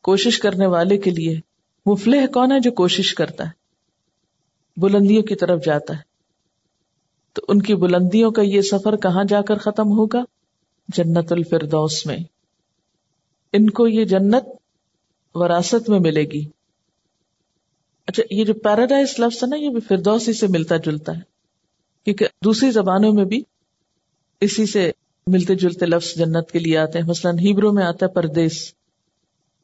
[0.01, 1.39] کوشش کرنے والے کے لیے
[1.85, 3.61] مفلح کون ہے جو کوشش کرتا ہے؟
[4.77, 6.01] بلندیوں کی طرف جاتا ہے۔
[7.33, 10.23] تو ان کی بلندیوں کا یہ سفر کہاں جا کر ختم ہوگا؟
[10.87, 12.17] جنت الفردوس میں۔
[13.53, 14.43] ان کو یہ جنت
[15.33, 16.45] وراثت میں ملے گی۔
[18.07, 21.21] اچھا یہ جو پیراڈائز لفظ ہے نا، یہ بھی فردوس ہی سے ملتا جلتا ہے۔
[22.05, 23.43] کیونکہ دوسری زبانوں میں بھی
[24.41, 24.91] اسی سے
[25.27, 28.73] ملتے جلتے لفظ جنت کے لیے آتے ہیں۔ مثلاً ہیبرو میں آتا ہے پردیس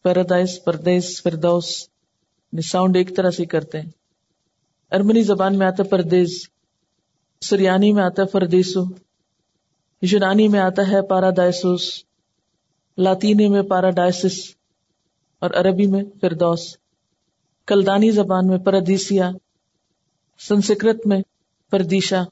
[0.01, 1.89] پیرادائز پردیس، فردوس
[2.51, 3.89] یعنی ساؤنڈ ایک طرح سے کرتے ہیں۔
[4.91, 6.47] ارمنی زبان میں آتا ہے پردیس،
[7.41, 8.83] سریانی میں آتا ہے فردیسو،
[10.01, 12.03] یونانی میں آتا ہے پارادائسوس،
[12.97, 14.55] لاطینی میں پاراڈائسس
[15.39, 16.77] اور عربی میں فردوس۔
[17.65, 19.31] کلدانی زبان میں پردیسیا،
[20.39, 21.21] سنسکرت میں
[21.69, 22.23] پردیشا۔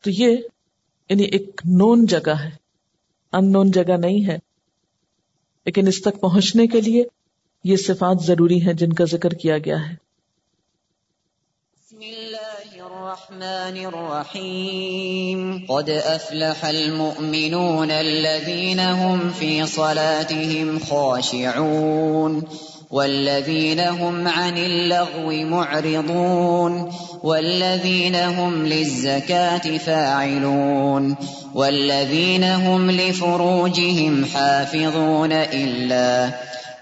[0.00, 0.36] تو یہ
[1.10, 2.50] یعنی ایک نون جگہ ہے۔
[3.32, 4.38] ان نون جگہ نہیں ہے۔
[5.66, 7.04] لیکن اس تک پہنچنے کے لیے
[7.64, 9.94] یہ صفات ضروری ہیں جن کا ذکر کیا گیا ہے۔
[11.72, 22.40] بسم اللہ الرحمن الرحیم۔ قد افلح المؤمنون الذين هم في صلاتهم خاشعون۔
[22.90, 31.16] والذين هم عن اللغو معرضون والذين هم للزكاة فاعلون
[31.54, 36.30] والذين هم لفروجهم حافظون إلا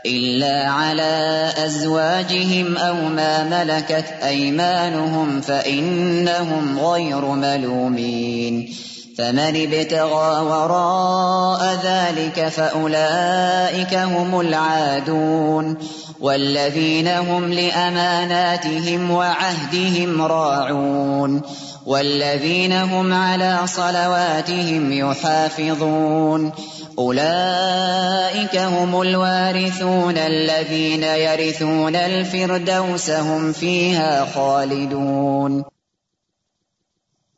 [0.06, 8.74] إلا على أزواجهم أو ما ملكت أيمانهم فإنهم غير ملومين
[9.18, 15.78] فمن ابتغى وراء ذلك فأولئك هم العادون
[16.20, 21.42] والذين هم لأماناتهم وعهدهم راعون
[21.86, 26.52] والذين هم على صلواتهم يحافظون
[26.98, 35.77] أولئك هم الوارثون الذين يرثون الفردوس هم فيها خالدون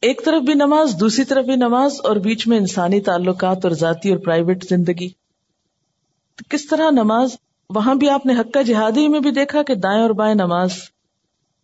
[0.01, 4.11] ایک طرف بھی نماز دوسری طرف بھی نماز اور بیچ میں انسانی تعلقات اور ذاتی
[4.11, 5.09] اور پرائیویٹ زندگی۔
[6.37, 7.37] تو کس طرح نماز؟
[7.71, 10.71] وہاں بھی آپ نے حق کا جہادی میں بھی دیکھا کہ دائیں اور بائیں نماز۔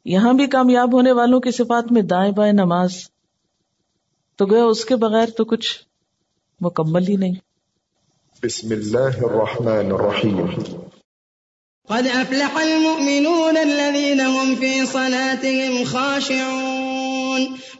[0.04, 2.92] یہاں بھی کامیاب ہونے والوں کی صفات میں دائیں بائیں نماز۔
[4.36, 5.78] تو گیا اس کے بغیر تو کچھ
[6.60, 7.34] مکمل ہی نہیں۔
[8.44, 10.46] بسم اللہ الرحمن الرحیم۔
[11.88, 16.65] قد افلح المؤمنون الذين هم في صلاتهم خاشعون۔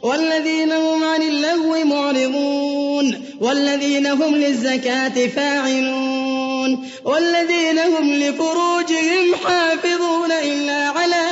[0.01, 11.25] والذين هم عن اللغو معرضون والذين هم للزكاة فاعلون والذين هم لفروجهم حافظون إلا على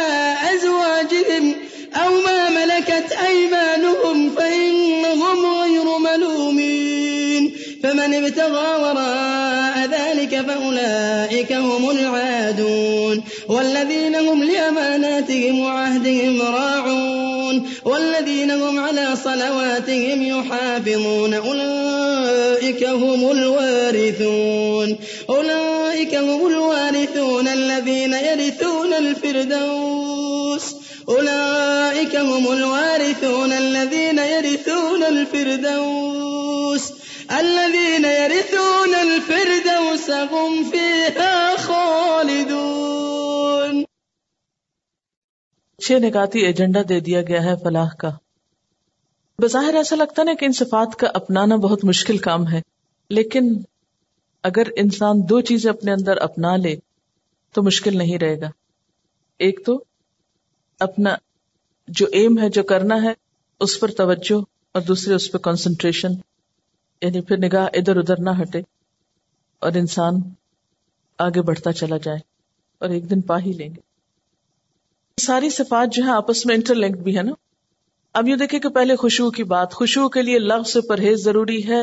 [0.53, 1.55] أزواجهم
[1.95, 14.15] أو ما ملكت أيمانهم فإنهم غير ملومين فمن ابتغى وراء ذلك فأولئك هم العادون والذين
[14.15, 17.14] هم لأماناتهم وعهدهم راعون
[17.85, 21.33] والذين هم على صلواتهم يحافظون.
[21.33, 24.97] أولئك هم الوارثون.
[25.29, 30.65] أولئك هم الوارثون الذين يرثون الفردوس.
[31.09, 36.81] أولئك هم الوارثون الذين يرثون الفردوس.
[37.39, 41.34] الذين يرثون الفردوس هم فيها
[45.85, 48.09] چھ نکاتی ایجنڈا دے دیا گیا ہے فلاح کا۔
[49.39, 52.61] بظاہر ایسا لگتا نا کہ ان صفات کا اپنانا بہت مشکل کام ہے،
[53.09, 53.53] لیکن
[54.43, 56.75] اگر انسان دو چیزیں اپنے اندر اپنا لے،
[57.55, 58.49] تو مشکل نہیں رہے گا۔
[59.39, 59.83] ایک تو
[60.79, 61.15] اپنا
[61.87, 63.13] جو ایم ہے، جو کرنا ہے،
[63.61, 66.13] اس پر توجہ، اور دوسرے اس پہ کانسنٹریشن
[67.01, 68.61] یعنی پھر نگاہ ادھر ادھر نہ ہٹے،
[69.61, 70.21] اور انسان
[71.19, 72.19] آگے بڑھتا چلا جائے،
[72.81, 73.81] اور ایک دن پا ہی لیں گے۔
[75.21, 77.31] ساری صفات جو ہے آپس میں انٹر لنکڈ بھی ہے نا۔
[78.13, 81.67] اب یہ دیکھیں کہ پہلے خوشبو کی بات خوشبو کے لیے لغ سے پرہیز ضروری
[81.67, 81.81] ہے۔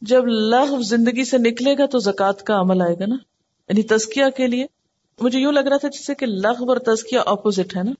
[0.00, 3.14] جب لغ زندگی سے نکلے گا تو زکوٰۃ کا عمل آئے گا نا۔
[3.68, 4.66] یعنی تزکیہ کے لیے۔
[5.20, 7.92] مجھے یوں لگ رہا تھا جیسے کہ لغ اور تزکیہ اپوزٹ ہے نا۔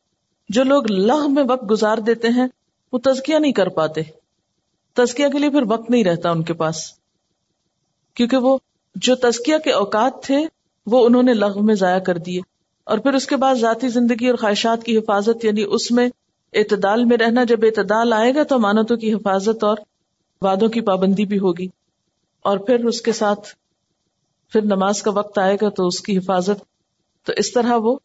[0.49, 2.47] جو لوگ لغ میں وقت گزار دیتے ہیں،
[2.93, 4.01] وہ تزکیہ نہیں کر پاتے۔
[4.95, 6.77] تزکیہ کے لیے پھر وقت نہیں رہتا ان کے پاس۔
[8.15, 8.59] کیونکہ وہ،
[8.95, 10.39] جو تزکیہ کے اوقات تھے،
[10.87, 12.41] وہ انہوں نے لغ میں ضائع کر دیے۔
[12.85, 16.09] اور پھر اس کے بعد ذاتی زندگی اور خواہشات کی حفاظت یعنی اس میں
[16.53, 19.77] اعتدال میں رہنا۔ جب اعتدال آئے گا تو امانتوں کی حفاظت اور
[20.41, 21.67] وعدوں کی پابندی بھی ہوگی۔
[22.43, 23.49] اور پھر اس کے ساتھ
[24.53, 26.65] پھر نماز کا وقت آئے گا تو اس کی حفاظت۔
[27.27, 27.97] تو اس طرح وہ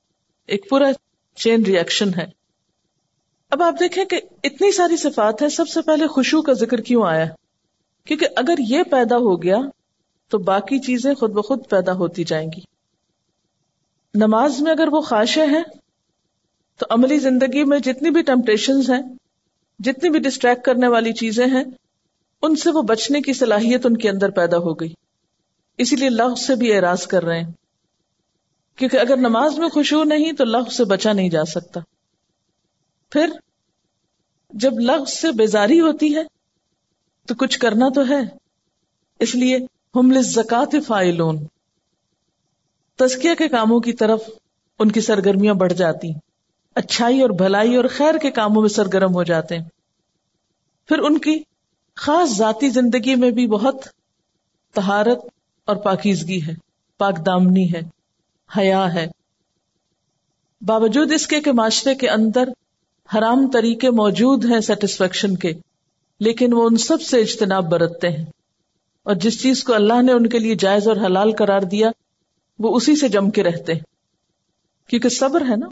[0.47, 0.91] ایک پورا
[1.35, 2.25] چین ریئیکشن ہے۔
[3.49, 7.03] اب آپ دیکھیں کہ اتنی ساری صفات ہے سب سے پہلے خوشبو کا ذکر کیوں
[7.03, 7.25] آیا؟
[8.05, 9.57] کیونکہ اگر یہ پیدا ہو گیا
[10.29, 12.78] تو باقی چیزیں خود بخود پیدا ہوتی جائیں گی۔
[14.13, 15.63] نماز میں اگر وہ خواہشیں ہیں،
[16.77, 19.01] تو عملی زندگی میں جتنی بھی ٹمپٹیشن ہیں،
[19.79, 21.63] جتنی بھی ڈسٹریکٹ کرنے والی چیزیں ہیں،
[22.41, 24.93] ان سے وہ بچنے کی صلاحیت ان کے اندر پیدا ہو گئی۔
[25.77, 27.51] اسی لیے لفظ سے بھی اعراض کر رہے ہیں۔
[28.75, 31.79] کیونکہ اگر نماز میں خوشبو نہیں، تو لفظ سے بچا نہیں جا سکتا۔
[33.09, 33.29] پھر
[34.49, 36.23] جب لفظ سے بیزاری ہوتی ہے،
[37.27, 38.37] تو کچھ کرنا تو ہے۔
[39.19, 39.57] اس لیے
[39.95, 41.45] ہم زکات فائلون
[42.99, 44.21] تزکیہ کے کاموں کی طرف
[44.79, 46.11] ان کی سرگرمیاں بڑھ جاتی
[46.75, 49.65] اچھائی اور بھلائی اور خیر کے کاموں میں سرگرم ہو جاتے ہیں۔
[50.87, 51.39] پھر ان کی
[51.95, 53.75] خاص ذاتی زندگی میں بھی بہت
[54.73, 55.17] تہارت
[55.65, 56.53] اور پاکیزگی ہے،
[56.97, 57.81] پاک دامنی ہے،
[58.57, 59.07] حیا ہے۔
[60.61, 62.49] باوجود اس کے کہ معاشرے کے اندر
[63.17, 65.53] حرام طریقے موجود ہیں سیٹسفیکشن کے،
[66.19, 68.25] لیکن وہ ان سب سے اجتناب برتتے ہیں۔
[69.03, 71.91] اور جس چیز کو اللہ نے ان کے لیے جائز اور حلال قرار دیا
[72.59, 73.79] وہ اسی سے جم کے رہتے ہیں۔
[74.87, 75.67] کیونکہ صبر ہے نا۔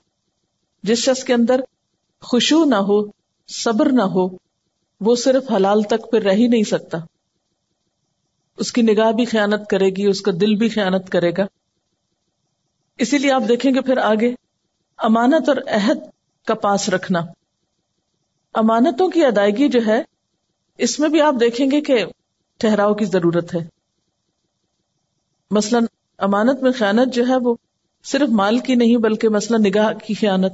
[0.84, 1.62] جس شخص کے اندر
[2.22, 3.06] خوشبو نہ ہو،
[3.48, 4.28] صبر نہ ہو،
[5.02, 6.98] وہ صرف حلال تک پھر رہ ہی نہیں سکتا۔
[8.58, 11.46] اس کی نگاہ بھی خیانت کرے گی، اس کا دل بھی خیانت کرے گا۔
[12.98, 14.36] اسی لیے آپ دیکھیں گے پھر آگے،
[14.98, 15.98] امانت اور عہد
[16.46, 17.20] کا پاس رکھنا۔
[18.54, 20.04] امانتوں کی ادائیگی جو ہے،
[20.78, 22.06] اس میں بھی آپ دیکھیں گے کہ
[22.58, 23.68] ٹھہراؤ کی ضرورت ہے۔
[25.52, 25.86] مثلاً
[26.18, 27.56] امانت میں خیانت جو ہے وہ
[28.04, 30.52] صرف مال کی نہیں بلکہ مسئلہ نگاہ کی خیانت۔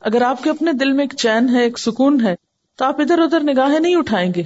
[0.00, 2.34] اگر آپ کے اپنے دل میں ایک چین ہے، ایک سکون ہے،
[2.76, 4.42] تو آپ ادھر ادھر نگاہیں نہیں اٹھائیں گے۔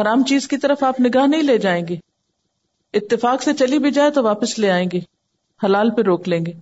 [0.00, 1.96] حرام چیز کی طرف آپ نگاہ نہیں لے جائیں گے۔
[2.94, 5.00] اتفاق سے چلی بھی جائے تو واپس لے آئیں گے۔
[5.64, 6.52] حلال پہ روک لیں گے۔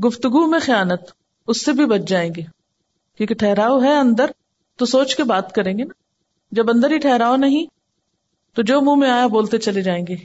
[0.00, 1.00] گفتگو میں خیانت،
[1.46, 2.42] اس سے بھی بچ جائیں گے۔
[3.16, 4.30] کیونکہ ٹھہراؤ ہے اندر،
[4.76, 5.94] تو سوچ کے بات کریں گے نا۔
[6.50, 7.77] جب اندر ہی ٹھہراؤ نہیں
[8.58, 10.16] تو جو منہ میں آیا بولتے چلے جائیں گے۔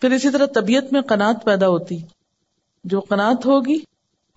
[0.00, 1.96] پھر اسی طرح طبیعت میں قناط پیدا ہوتی۔
[2.84, 3.78] جو قناط ہوگی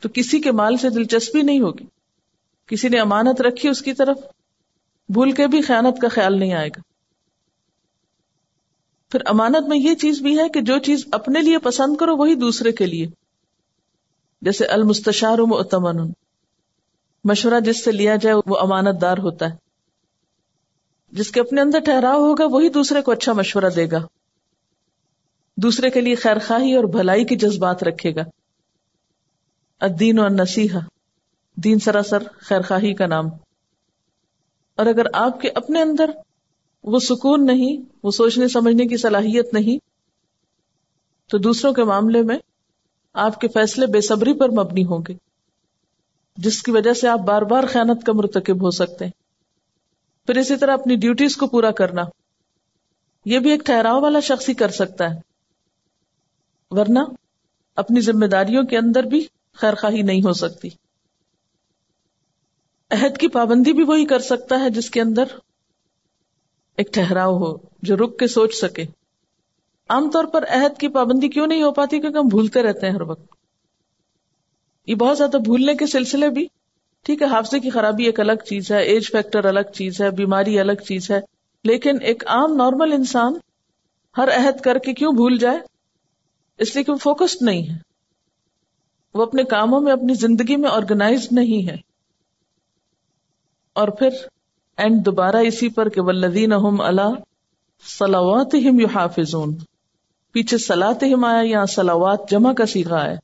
[0.01, 1.85] تو کسی کے مال سے دلچسپی نہیں ہوگی۔
[2.65, 4.17] کسی نے امانت رکھی اس کی طرف۔
[5.09, 6.81] بھول کے بھی خیانت کا خیال نہیں آئے گا۔
[9.11, 12.35] پھر امانت میں یہ چیز بھی ہے کہ جو چیز اپنے لیے پسند کرو وہی
[12.35, 13.07] دوسرے کے لیے۔
[14.41, 16.11] جیسے المستشار مؤتمن۔
[17.23, 19.66] مشورہ جس سے لیا جائے وہ امانت دار ہوتا ہے۔
[21.11, 24.07] جس کے اپنے اندر ٹھہراؤ ہوگا، وہی دوسرے کو اچھا مشورہ دے گا۔
[25.57, 28.21] دوسرے کے لیے خیر خواہی اور بھلائی کے جذبات رکھے گا۔
[29.79, 30.79] الدین و نسیحا
[31.55, 33.25] دین سراسر خیر خواہی کا نام۔
[34.75, 36.09] اور اگر آپ کے اپنے اندر
[36.83, 39.77] وہ سکون نہیں، وہ سوچنے، سمجھنے کی صلاحیت نہیں،
[41.29, 42.37] تو دوسروں کے معاملے میں
[43.13, 45.13] آپ کے فیصلے بے صبری پر مبنی ہوں گے،
[46.37, 49.26] جس کی وجہ سے آپ بار بار خیانت کا مرتکب ہو سکتے ہیں۔
[50.27, 52.01] پھر اسی طرح اپنی ڈیوٹیز کو پورا کرنا۔
[53.25, 55.19] یہ بھی ایک ٹھہراؤ والا شخص ہی کر سکتا ہے۔
[56.71, 56.99] ورنہ
[57.75, 60.69] اپنی ذمہ داریوں کے اندر بھی خیر خواہی نہیں ہو سکتی۔
[62.91, 65.23] عہد کی پابندی بھی وہی کر سکتا ہے جس کے اندر
[66.75, 68.85] ایک ٹھہراؤ ہو جو رک کے سوچ سکے۔
[69.89, 72.93] عام طور پر عہد کی پابندی کیوں نہیں ہو پاتی؟ کیونکہ ہم بھولتے رہتے ہیں
[72.93, 73.35] ہر وقت۔
[74.87, 76.47] یہ بہت زیادہ بھولنے کے سلسلے بھی
[77.07, 80.59] ٹھیک ہے، حافظے کی خرابی ایک الگ چیز ہے ایج فیکٹر الگ چیز ہے، بیماری
[80.59, 81.19] الگ چیز ہے،
[81.63, 83.33] لیکن ایک عام نارمل انسان
[84.17, 85.59] ہر عہد کر کے کیوں بھول جائے؟
[86.57, 87.77] اس لیے کہ وہ فوکسڈ نہیں ہے۔
[89.13, 91.75] وہ اپنے کاموں میں، اپنی زندگی میں آرگنائز نہیں ہے۔
[93.73, 94.09] اور پھر
[94.77, 97.13] اینڈ دوبارہ اسی پر کہ ولدین اللہ
[97.99, 98.55] سلاوات
[100.31, 103.15] پیچھے سلاط آیا یا سلاوات جمع کا سیکھا ہے۔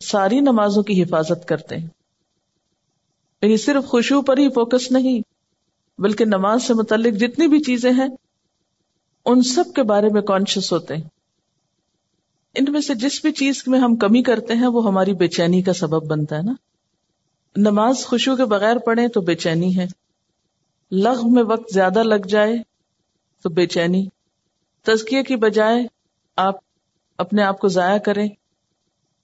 [0.00, 1.95] ساری نمازوں کی حفاظت کرتے ہیں۔
[3.42, 5.20] یعنی صرف خوشبو پر ہی فوکس نہیں،
[5.98, 8.08] بلکہ نماز سے متعلق جتنی بھی چیزیں ہیں،
[9.24, 11.04] ان سب کے بارے میں کانشیس ہوتے ہیں۔
[12.54, 15.62] ان میں سے جس بھی چیز میں ہم کمی کرتے ہیں، وہ ہماری بے چینی
[15.62, 16.52] کا سبب بنتا ہے نا۔
[17.56, 19.86] نماز خوشبو کے بغیر پڑھیں تو بے چینی ہے۔
[20.90, 22.56] لغ میں وقت زیادہ لگ جائے
[23.42, 24.08] تو بے چینی۔
[24.82, 25.86] تزکیے کی بجائے
[26.36, 26.54] آپ
[27.18, 28.28] اپنے آپ کو ضائع کریں۔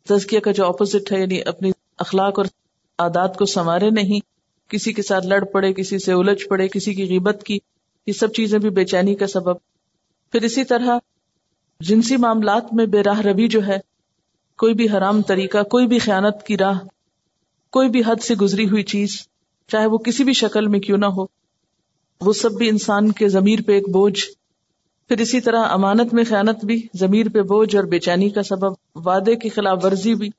[0.09, 2.47] تزکیہ کا جو اپوزٹ ہے یعنی اپنی اخلاق اور
[2.99, 4.21] عادات کو سنوارے نہیں،
[4.69, 7.59] کسی کے ساتھ لڑ پڑے، کسی سے الجھ پڑے، کسی کی غیبت کی،
[8.07, 9.57] یہ سب چیزیں بھی بے چینی کا سبب۔
[10.33, 10.99] پھر اسی طرح
[11.81, 13.79] جنسی معاملات میں بے راہ روی جو ہے،
[14.59, 16.79] کوئی بھی حرام طریقہ، کوئی بھی خیانت کی راہ،
[17.71, 19.09] کوئی بھی حد سے گزری ہوئی چیز،
[19.69, 21.25] چاہے وہ کسی بھی شکل میں کیوں نہ ہو،
[22.21, 24.21] وہ سب بھی انسان کے ضمیر پہ ایک بوجھ۔
[25.09, 28.73] پھر اسی طرح امانت میں خیانت بھی ضمیر پہ بوجھ اور بے چینی کا سبب،
[28.95, 30.31] وعدے کی خلاف ورزی بھی۔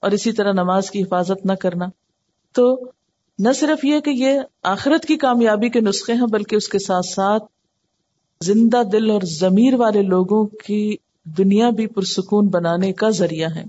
[0.00, 1.86] اور اسی طرح نماز کی حفاظت نہ کرنا۔
[2.52, 2.90] تو
[3.38, 7.06] نہ صرف یہ کہ یہ آخرت کی کامیابی کے نسخے ہیں، بلکہ اس کے ساتھ
[7.06, 7.44] ساتھ
[8.44, 13.64] زندہ دل اور ضمیر والے لوگوں کی دنیا بھی پرسکون بنانے کا ذریعہ ہے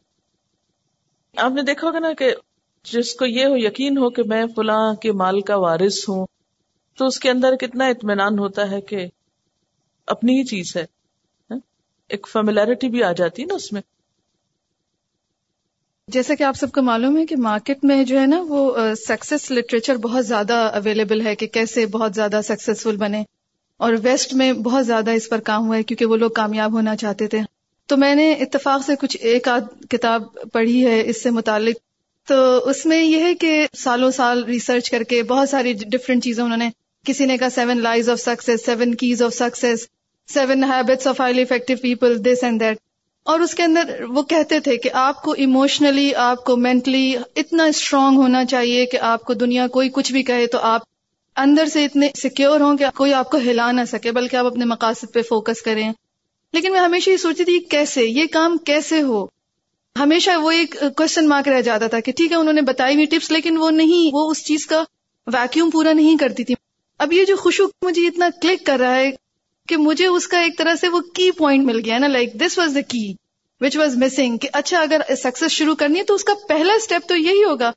[1.38, 2.36] آپ نے دیکھا ہوگا نا کہ
[2.84, 6.26] جس کو یہ ہو، یقین ہو کہ میں فلاں کے مال کا وارث ہوں،
[6.98, 9.08] تو اس کے اندر کتنا اطمینان ہوتا ہے کہ
[10.08, 10.86] اپنی ہی چیز ہے۔
[11.52, 11.60] ہاں؟
[12.08, 13.82] ایک فیملیرٹی بھی آ جاتی ہے نا اس میں۔
[16.14, 19.52] جیسا کہ آپ سب کو معلوم ہے کہ مارکیٹ میں جو ہے نا وہ سکسیس
[19.52, 23.24] لٹریچر بہت زیادہ اویلیبل ہے کہ کیسے بہت زیادہ سکسیسفل بنے
[23.78, 26.96] اور ویسٹ میں بہت زیادہ اس پر کام ہوا ہے کیونکہ وہ لوگ کامیاب ہونا
[26.96, 27.40] چاہتے تھے۔
[27.88, 31.76] تو میں نے اتفاق سے کچھ ایک آدھ کتاب پڑھی ہے اس سے متعلق۔
[32.28, 36.44] تو اس میں یہ ہے کہ سالوں سال ریسرچ کر کے بہت ساری ڈفرینٹ چیزیں
[36.44, 36.70] انہوں نے،
[37.06, 39.88] کسی نے کہا seven laws of success seven keys of success
[40.28, 42.78] seven habits of highly effective people this and that
[43.24, 47.64] اور اس کے اندر وہ کہتے تھے کہ آپ کو ایموشنلی آپ کو مینٹلی اتنا
[47.64, 50.82] اسٹرانگ ہونا چاہیے کہ آپ کو دنیا کوئی کچھ بھی کہے تو آپ
[51.36, 54.66] اندر سے اتنے سیکیور ہوں کہ کوئی آپ کو ہلا نہ سکے، بلکہ آپ اپنے
[54.66, 55.94] مقاصد پہ فوکس کریں۔
[56.54, 59.26] لیکن میں ہمیشہ یہ سوچتی تھی کیسے؟ یہ کام کیسے ہو؟
[60.00, 63.06] ہمیشہ وہ ایک کوشچن مارک رہ جاتا تھا کہ ٹھیک ہے، انہوں نے بتائی ہوئی
[63.06, 64.84] ٹپس، لیکن وہ نہیں، وہ اس چیز کا
[65.28, 66.56] ویکیوم پورا نہیں کرتی تھی۔
[66.98, 69.12] اب یہ جو خوشو مجھے اتنا کلک کر رہا ہے
[69.68, 72.58] کہ مجھے اس کا ایک طرح سے وہ کی پوائنٹ مل گیا نا لائک دس
[72.58, 73.14] واز دا کی
[73.62, 77.08] وچ واز مسنگ کہ اچھا اگر سکسیس شروع کرنی ہے تو اس کا پہلا اسٹیپ
[77.08, 77.72] تو یہی ہوگا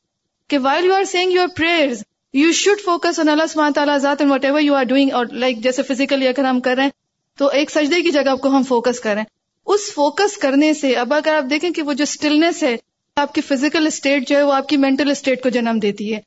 [0.51, 1.93] کہ while you are saying your prayer
[2.35, 5.59] you should focus on Allah سمان تعالیٰ ذات and whatever you are doing اور لائک
[5.59, 6.91] جیسے فزیکلی اگر ہم کر رہے ہیں
[7.39, 9.25] تو ایک سجدے کی جگہ کو ہم فوکس کریں
[9.67, 12.77] اس فوکس کرنے سے، اب اگر آپ دیکھیں کہ وہ جو اسٹلنس ہے،
[13.17, 16.21] آپ کی فزیکل اسٹیٹ جو ہے وہ آپ کی مینٹل اسٹیٹ کو جنم دیتی ہے۔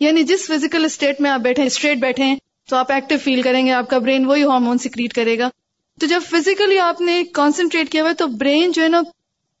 [0.00, 2.36] یعنی جس فزیکل اسٹیٹ میں آپ بیٹھے اسٹریٹ بیٹھے ہیں
[2.68, 5.48] تو آپ ایکٹیو فیل کریں گے، آپ کا برین وہی ہارمون سیکریٹ کرے گا۔
[6.00, 9.02] تو جب فزیکلی آپ نے کانسنٹریٹ کیا ہوا تو برین جو ہے نا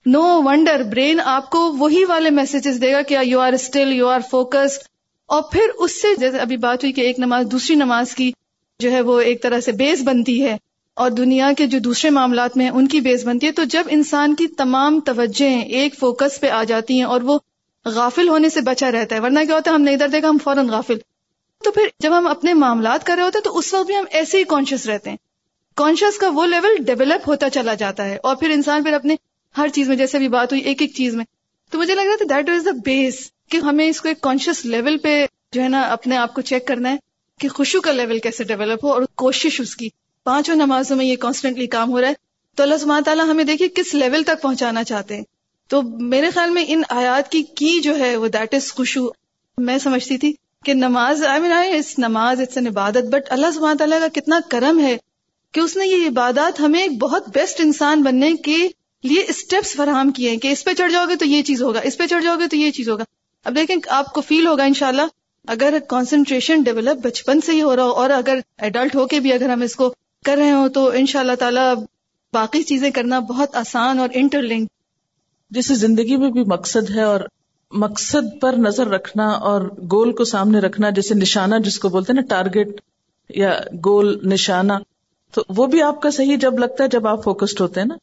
[0.06, 4.08] نو ونڈر برین آپ کو وہی والے میسجز دے گا کہ you are still you
[4.08, 4.80] are focused
[5.26, 8.32] اور پھر اس سے جیسے ابھی بات ہوئی کہ ایک نماز دوسری نماز کی
[8.80, 10.56] جو ہے وہ ایک طرح سے بیس بنتی ہے
[10.96, 13.84] اور دنیا کے جو دوسرے معاملات میں ہیں ان کی بیس بنتی ہے، تو جب
[13.88, 17.38] انسان کی تمام توجہ ایک فوکس پہ آ جاتی ہیں اور وہ
[17.84, 20.38] غافل ہونے سے بچا رہتا ہے، ورنہ کیا ہوتا ہے ہم نے ادھر دیکھا ہم
[20.44, 20.98] فوراً غافل۔
[21.64, 24.04] تو پھر جب ہم اپنے معاملات کر رہے ہوتے ہیں تو اس وقت بھی ہم
[24.10, 25.16] ایسے ہی کانشیس رہتے ہیں۔
[25.74, 29.16] کانشیس کا وہ لیول ڈیولپ ہوتا چلا جاتا ہے اور پھر انسان پھر اپنے
[29.56, 31.24] ہر چیز میں، جیسے بھی بات ہوئی ایک ایک چیز میں،
[31.70, 34.64] تو مجھے لگ رہا تھا دیٹ از دا بیس کہ ہمیں اس کو ایک کانشیس
[34.64, 36.96] لیول پہ جو ہے نا اپنے آپ کو چیک کرنا ہے
[37.40, 39.88] کہ خوشو کا لیول کیسے ڈیولپ ہو اور کوشش اس کی۔
[40.24, 42.14] پانچوں نمازوں میں یہ کانسٹنٹلی کام ہو رہا ہے۔
[42.56, 45.22] تو اللہ سبحانہ تعالیٰ ہمیں دیکھیے کس لیول تک پہنچانا چاہتے ہیں۔
[45.68, 49.08] تو میرے خیال میں ان آیات کی کی جو ہے وہ دیٹ از خوشو
[49.58, 50.34] میں سمجھتی تھی
[50.64, 54.38] کہ نماز آئی مین آئی نماز اٹس این عبادت بٹ اللہ سبحانہ تعالیٰ کا کتنا
[54.48, 54.96] کرم ہے
[55.54, 58.56] کہ اس نے یہ عبادات ہمیں ایک بہت بیسٹ انسان بننے کے
[59.04, 61.80] لیے اسٹیپس فراہم کیے ہیں کہ اس پہ چڑھ جاؤ گے تو یہ چیز ہوگا،
[61.80, 63.04] اس پہ چڑھ جاؤ گے تو یہ چیز ہوگا۔
[63.46, 65.02] اب دیکھیں آپ کو فیل ہوگا انشاءاللہ،
[65.48, 69.32] اگر کانسنٹریشن ڈیولپ بچپن سے ہی ہو رہا ہو اور اگر ایڈلٹ ہو کے بھی
[69.32, 69.92] اگر ہم اس کو
[70.24, 71.72] کر رہے ہوں تو ان شاء اللہ تعالیٰ
[72.32, 74.70] باقی چیزیں کرنا بہت آسان اور انٹر لنک
[75.50, 77.20] جیسے زندگی میں بھی مقصد ہے اور
[77.72, 79.62] مقصد پر نظر رکھنا اور
[79.92, 82.80] گول کو سامنے رکھنا، جیسے نشانہ جس کو بولتے ہیں نا، ٹارگیٹ
[83.28, 84.72] یا گول، نشانہ،
[85.34, 87.94] تو وہ بھی آپ کا صحیح جب لگتا ہے جب آپ فوکسڈ ہوتے ہیں نا۔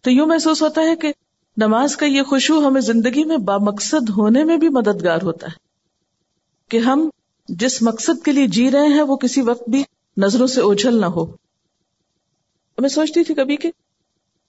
[0.00, 1.12] تو یوں محسوس ہوتا ہے کہ
[1.56, 5.68] نماز کا یہ خوشبو ہمیں زندگی میں با مقصد ہونے میں بھی مددگار ہوتا ہے۔
[6.68, 7.08] کہ ہم
[7.48, 9.82] جس مقصد کے لیے جی رہے ہیں، وہ کسی وقت بھی
[10.16, 11.26] نظروں سے اوجھل نہ ہو۔
[12.78, 13.70] میں سوچتی تھی کبھی کہ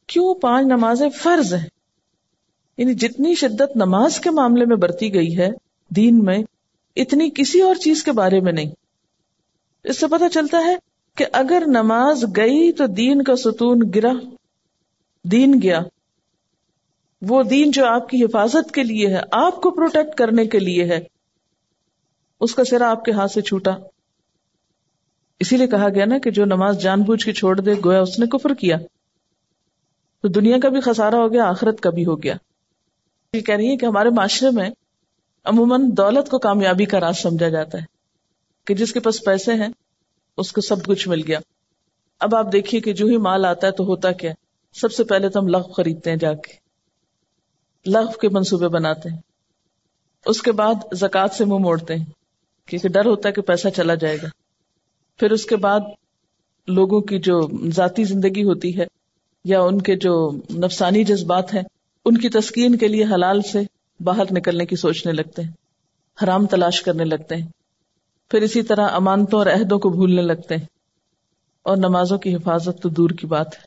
[0.07, 1.78] کیوں پانچ نمازیں فرض ہیں؟
[2.79, 5.49] یعنی جتنی شدت نماز کے معاملے میں برتی گئی ہے،
[5.89, 6.43] دین میں،
[6.95, 8.71] اتنی کسی اور چیز کے بارے میں نہیں۔
[9.83, 10.75] اس سے پتا چلتا ہے
[11.15, 14.11] کہ اگر نماز گئی تو دین کا ستون گرا،
[15.23, 15.79] دین گیا۔
[17.21, 20.83] وہ دین جو آپ کی حفاظت کے لیے ہے، آپ کو پروٹیکٹ کرنے کے لیے
[20.83, 20.99] ہے۔
[22.39, 23.71] اس کا سرا آپ کے ہاتھ سے چھوٹا۔
[25.39, 28.19] اسی لیے کہا گیا نا کہ جو نماز جان بوجھ کے چھوڑ دے، گویا اس
[28.19, 28.77] نے کفر کیا۔
[30.21, 32.35] تو دنیا کا بھی خسارا ہو گیا، آخرت کا بھی ہو گیا۔
[33.33, 34.69] یہ کہہ رہی ہے کہ ہمارے معاشرے میں
[35.43, 37.83] عموماً دولت کو کامیابی کا راز سمجھا جاتا ہے
[38.65, 39.67] کہ جس کے پاس پیسے ہیں،
[40.37, 41.39] اس کو سب کچھ مل گیا۔
[42.19, 44.31] اب آپ دیکھیے کہ جو ہی مال آتا ہے تو ہوتا کیا؟
[44.73, 46.53] سب سے پہلے تو ہم لغ خریدتے ہیں جا کے۔
[47.85, 49.17] لغ کے منصوبے بناتے ہیں۔
[50.25, 52.05] اس کے بعد زکات سے منہ مو موڑتے ہیں
[52.65, 54.27] کیونکہ ڈر ہوتا ہے کہ پیسہ چلا جائے گا۔
[55.19, 55.79] پھر اس کے بعد
[56.67, 58.85] لوگوں کی جو ذاتی زندگی ہوتی ہے
[59.45, 61.63] یا ان کے جو نفسانی جذبات ہیں
[62.09, 63.59] ان کی تسکین کے لیے حلال سے
[64.03, 65.51] باہر نکلنے کی سوچنے لگتے ہیں،
[66.23, 67.47] حرام تلاش کرنے لگتے ہیں،
[68.29, 70.65] پھر اسی طرح امانتوں اور عہدوں کو بھولنے لگتے ہیں۔
[71.63, 73.63] اور نمازوں کی حفاظت تو دور کی بات ہے۔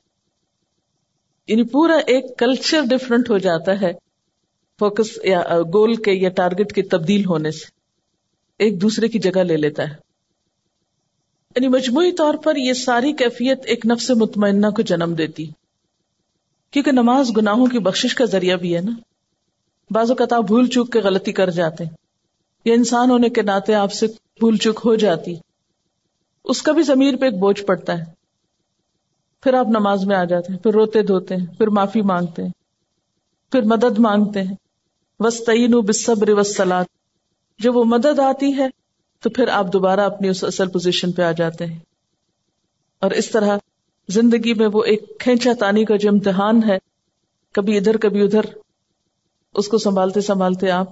[1.47, 3.93] یعنی پورا ایک کلچر ڈفرنٹ ہو جاتا ہے
[4.79, 5.43] فوکس یا
[5.75, 7.65] گول کے یا ٹارگٹ کے تبدیل ہونے سے۔
[8.59, 9.95] ایک دوسرے کی جگہ لے لیتا ہے۔
[11.57, 15.51] یعنی مجموعی طور پر یہ ساری کیفیت ایک نفس مطمئنہ کو جنم دیتی۔
[16.73, 18.93] کیونکہ نماز گناہوں کی بخشش کا ذریعہ بھی ہے نا۔
[19.91, 21.91] بعض اوقات آپ بھول چوک کے غلطی کر جاتے ہیں۔
[22.65, 25.35] یا انسان ہونے کے ناطے آپ سے بھول چوک ہو جاتی۔
[26.45, 28.05] اس کا بھی ضمیر پہ ایک بوجھ پڑتا ہے۔
[29.43, 32.51] پھر آپ نماز میں آ جاتے ہیں، پھر روتے دھوتے ہیں، پھر معافی مانگتے ہیں،
[33.53, 34.55] پھر مدد مانگتے ہیں۔
[35.21, 36.87] وسطین بصبر وسلات
[37.59, 38.67] جب وہ مدد آتی ہے
[39.21, 41.79] تو پھر آپ دوبارہ اپنی اس اصل پوزیشن پہ آ جاتے ہیں۔
[43.01, 43.59] اور اس طرح
[44.09, 46.79] زندگی میں وہ ایک کھینچا تانی کا جو امتحان ہے،
[47.53, 48.41] کبھی ادھر کبھی ادھر،
[49.55, 50.89] اس کو سنبھالتے سنبھالتے آپ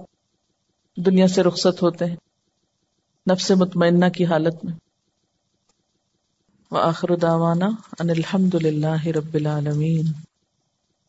[0.97, 2.15] دنیا سے رخصت ہوتے ہیں،
[3.31, 4.73] نفس مطمئنہ کی حالت میں۔
[6.71, 10.05] وآخر دعوانا ان الحمد للہ رب العالمین۔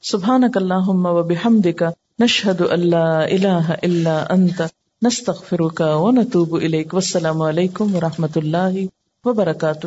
[0.03, 1.83] سبحانک اللہم و بحمدک،
[2.19, 4.63] نشہد اللہ الہ الا انت،
[5.03, 8.75] نستغفرک و نتوب الیک۔ والسلام علیکم ورحمت اللہ
[9.25, 9.87] وبرکاتہ۔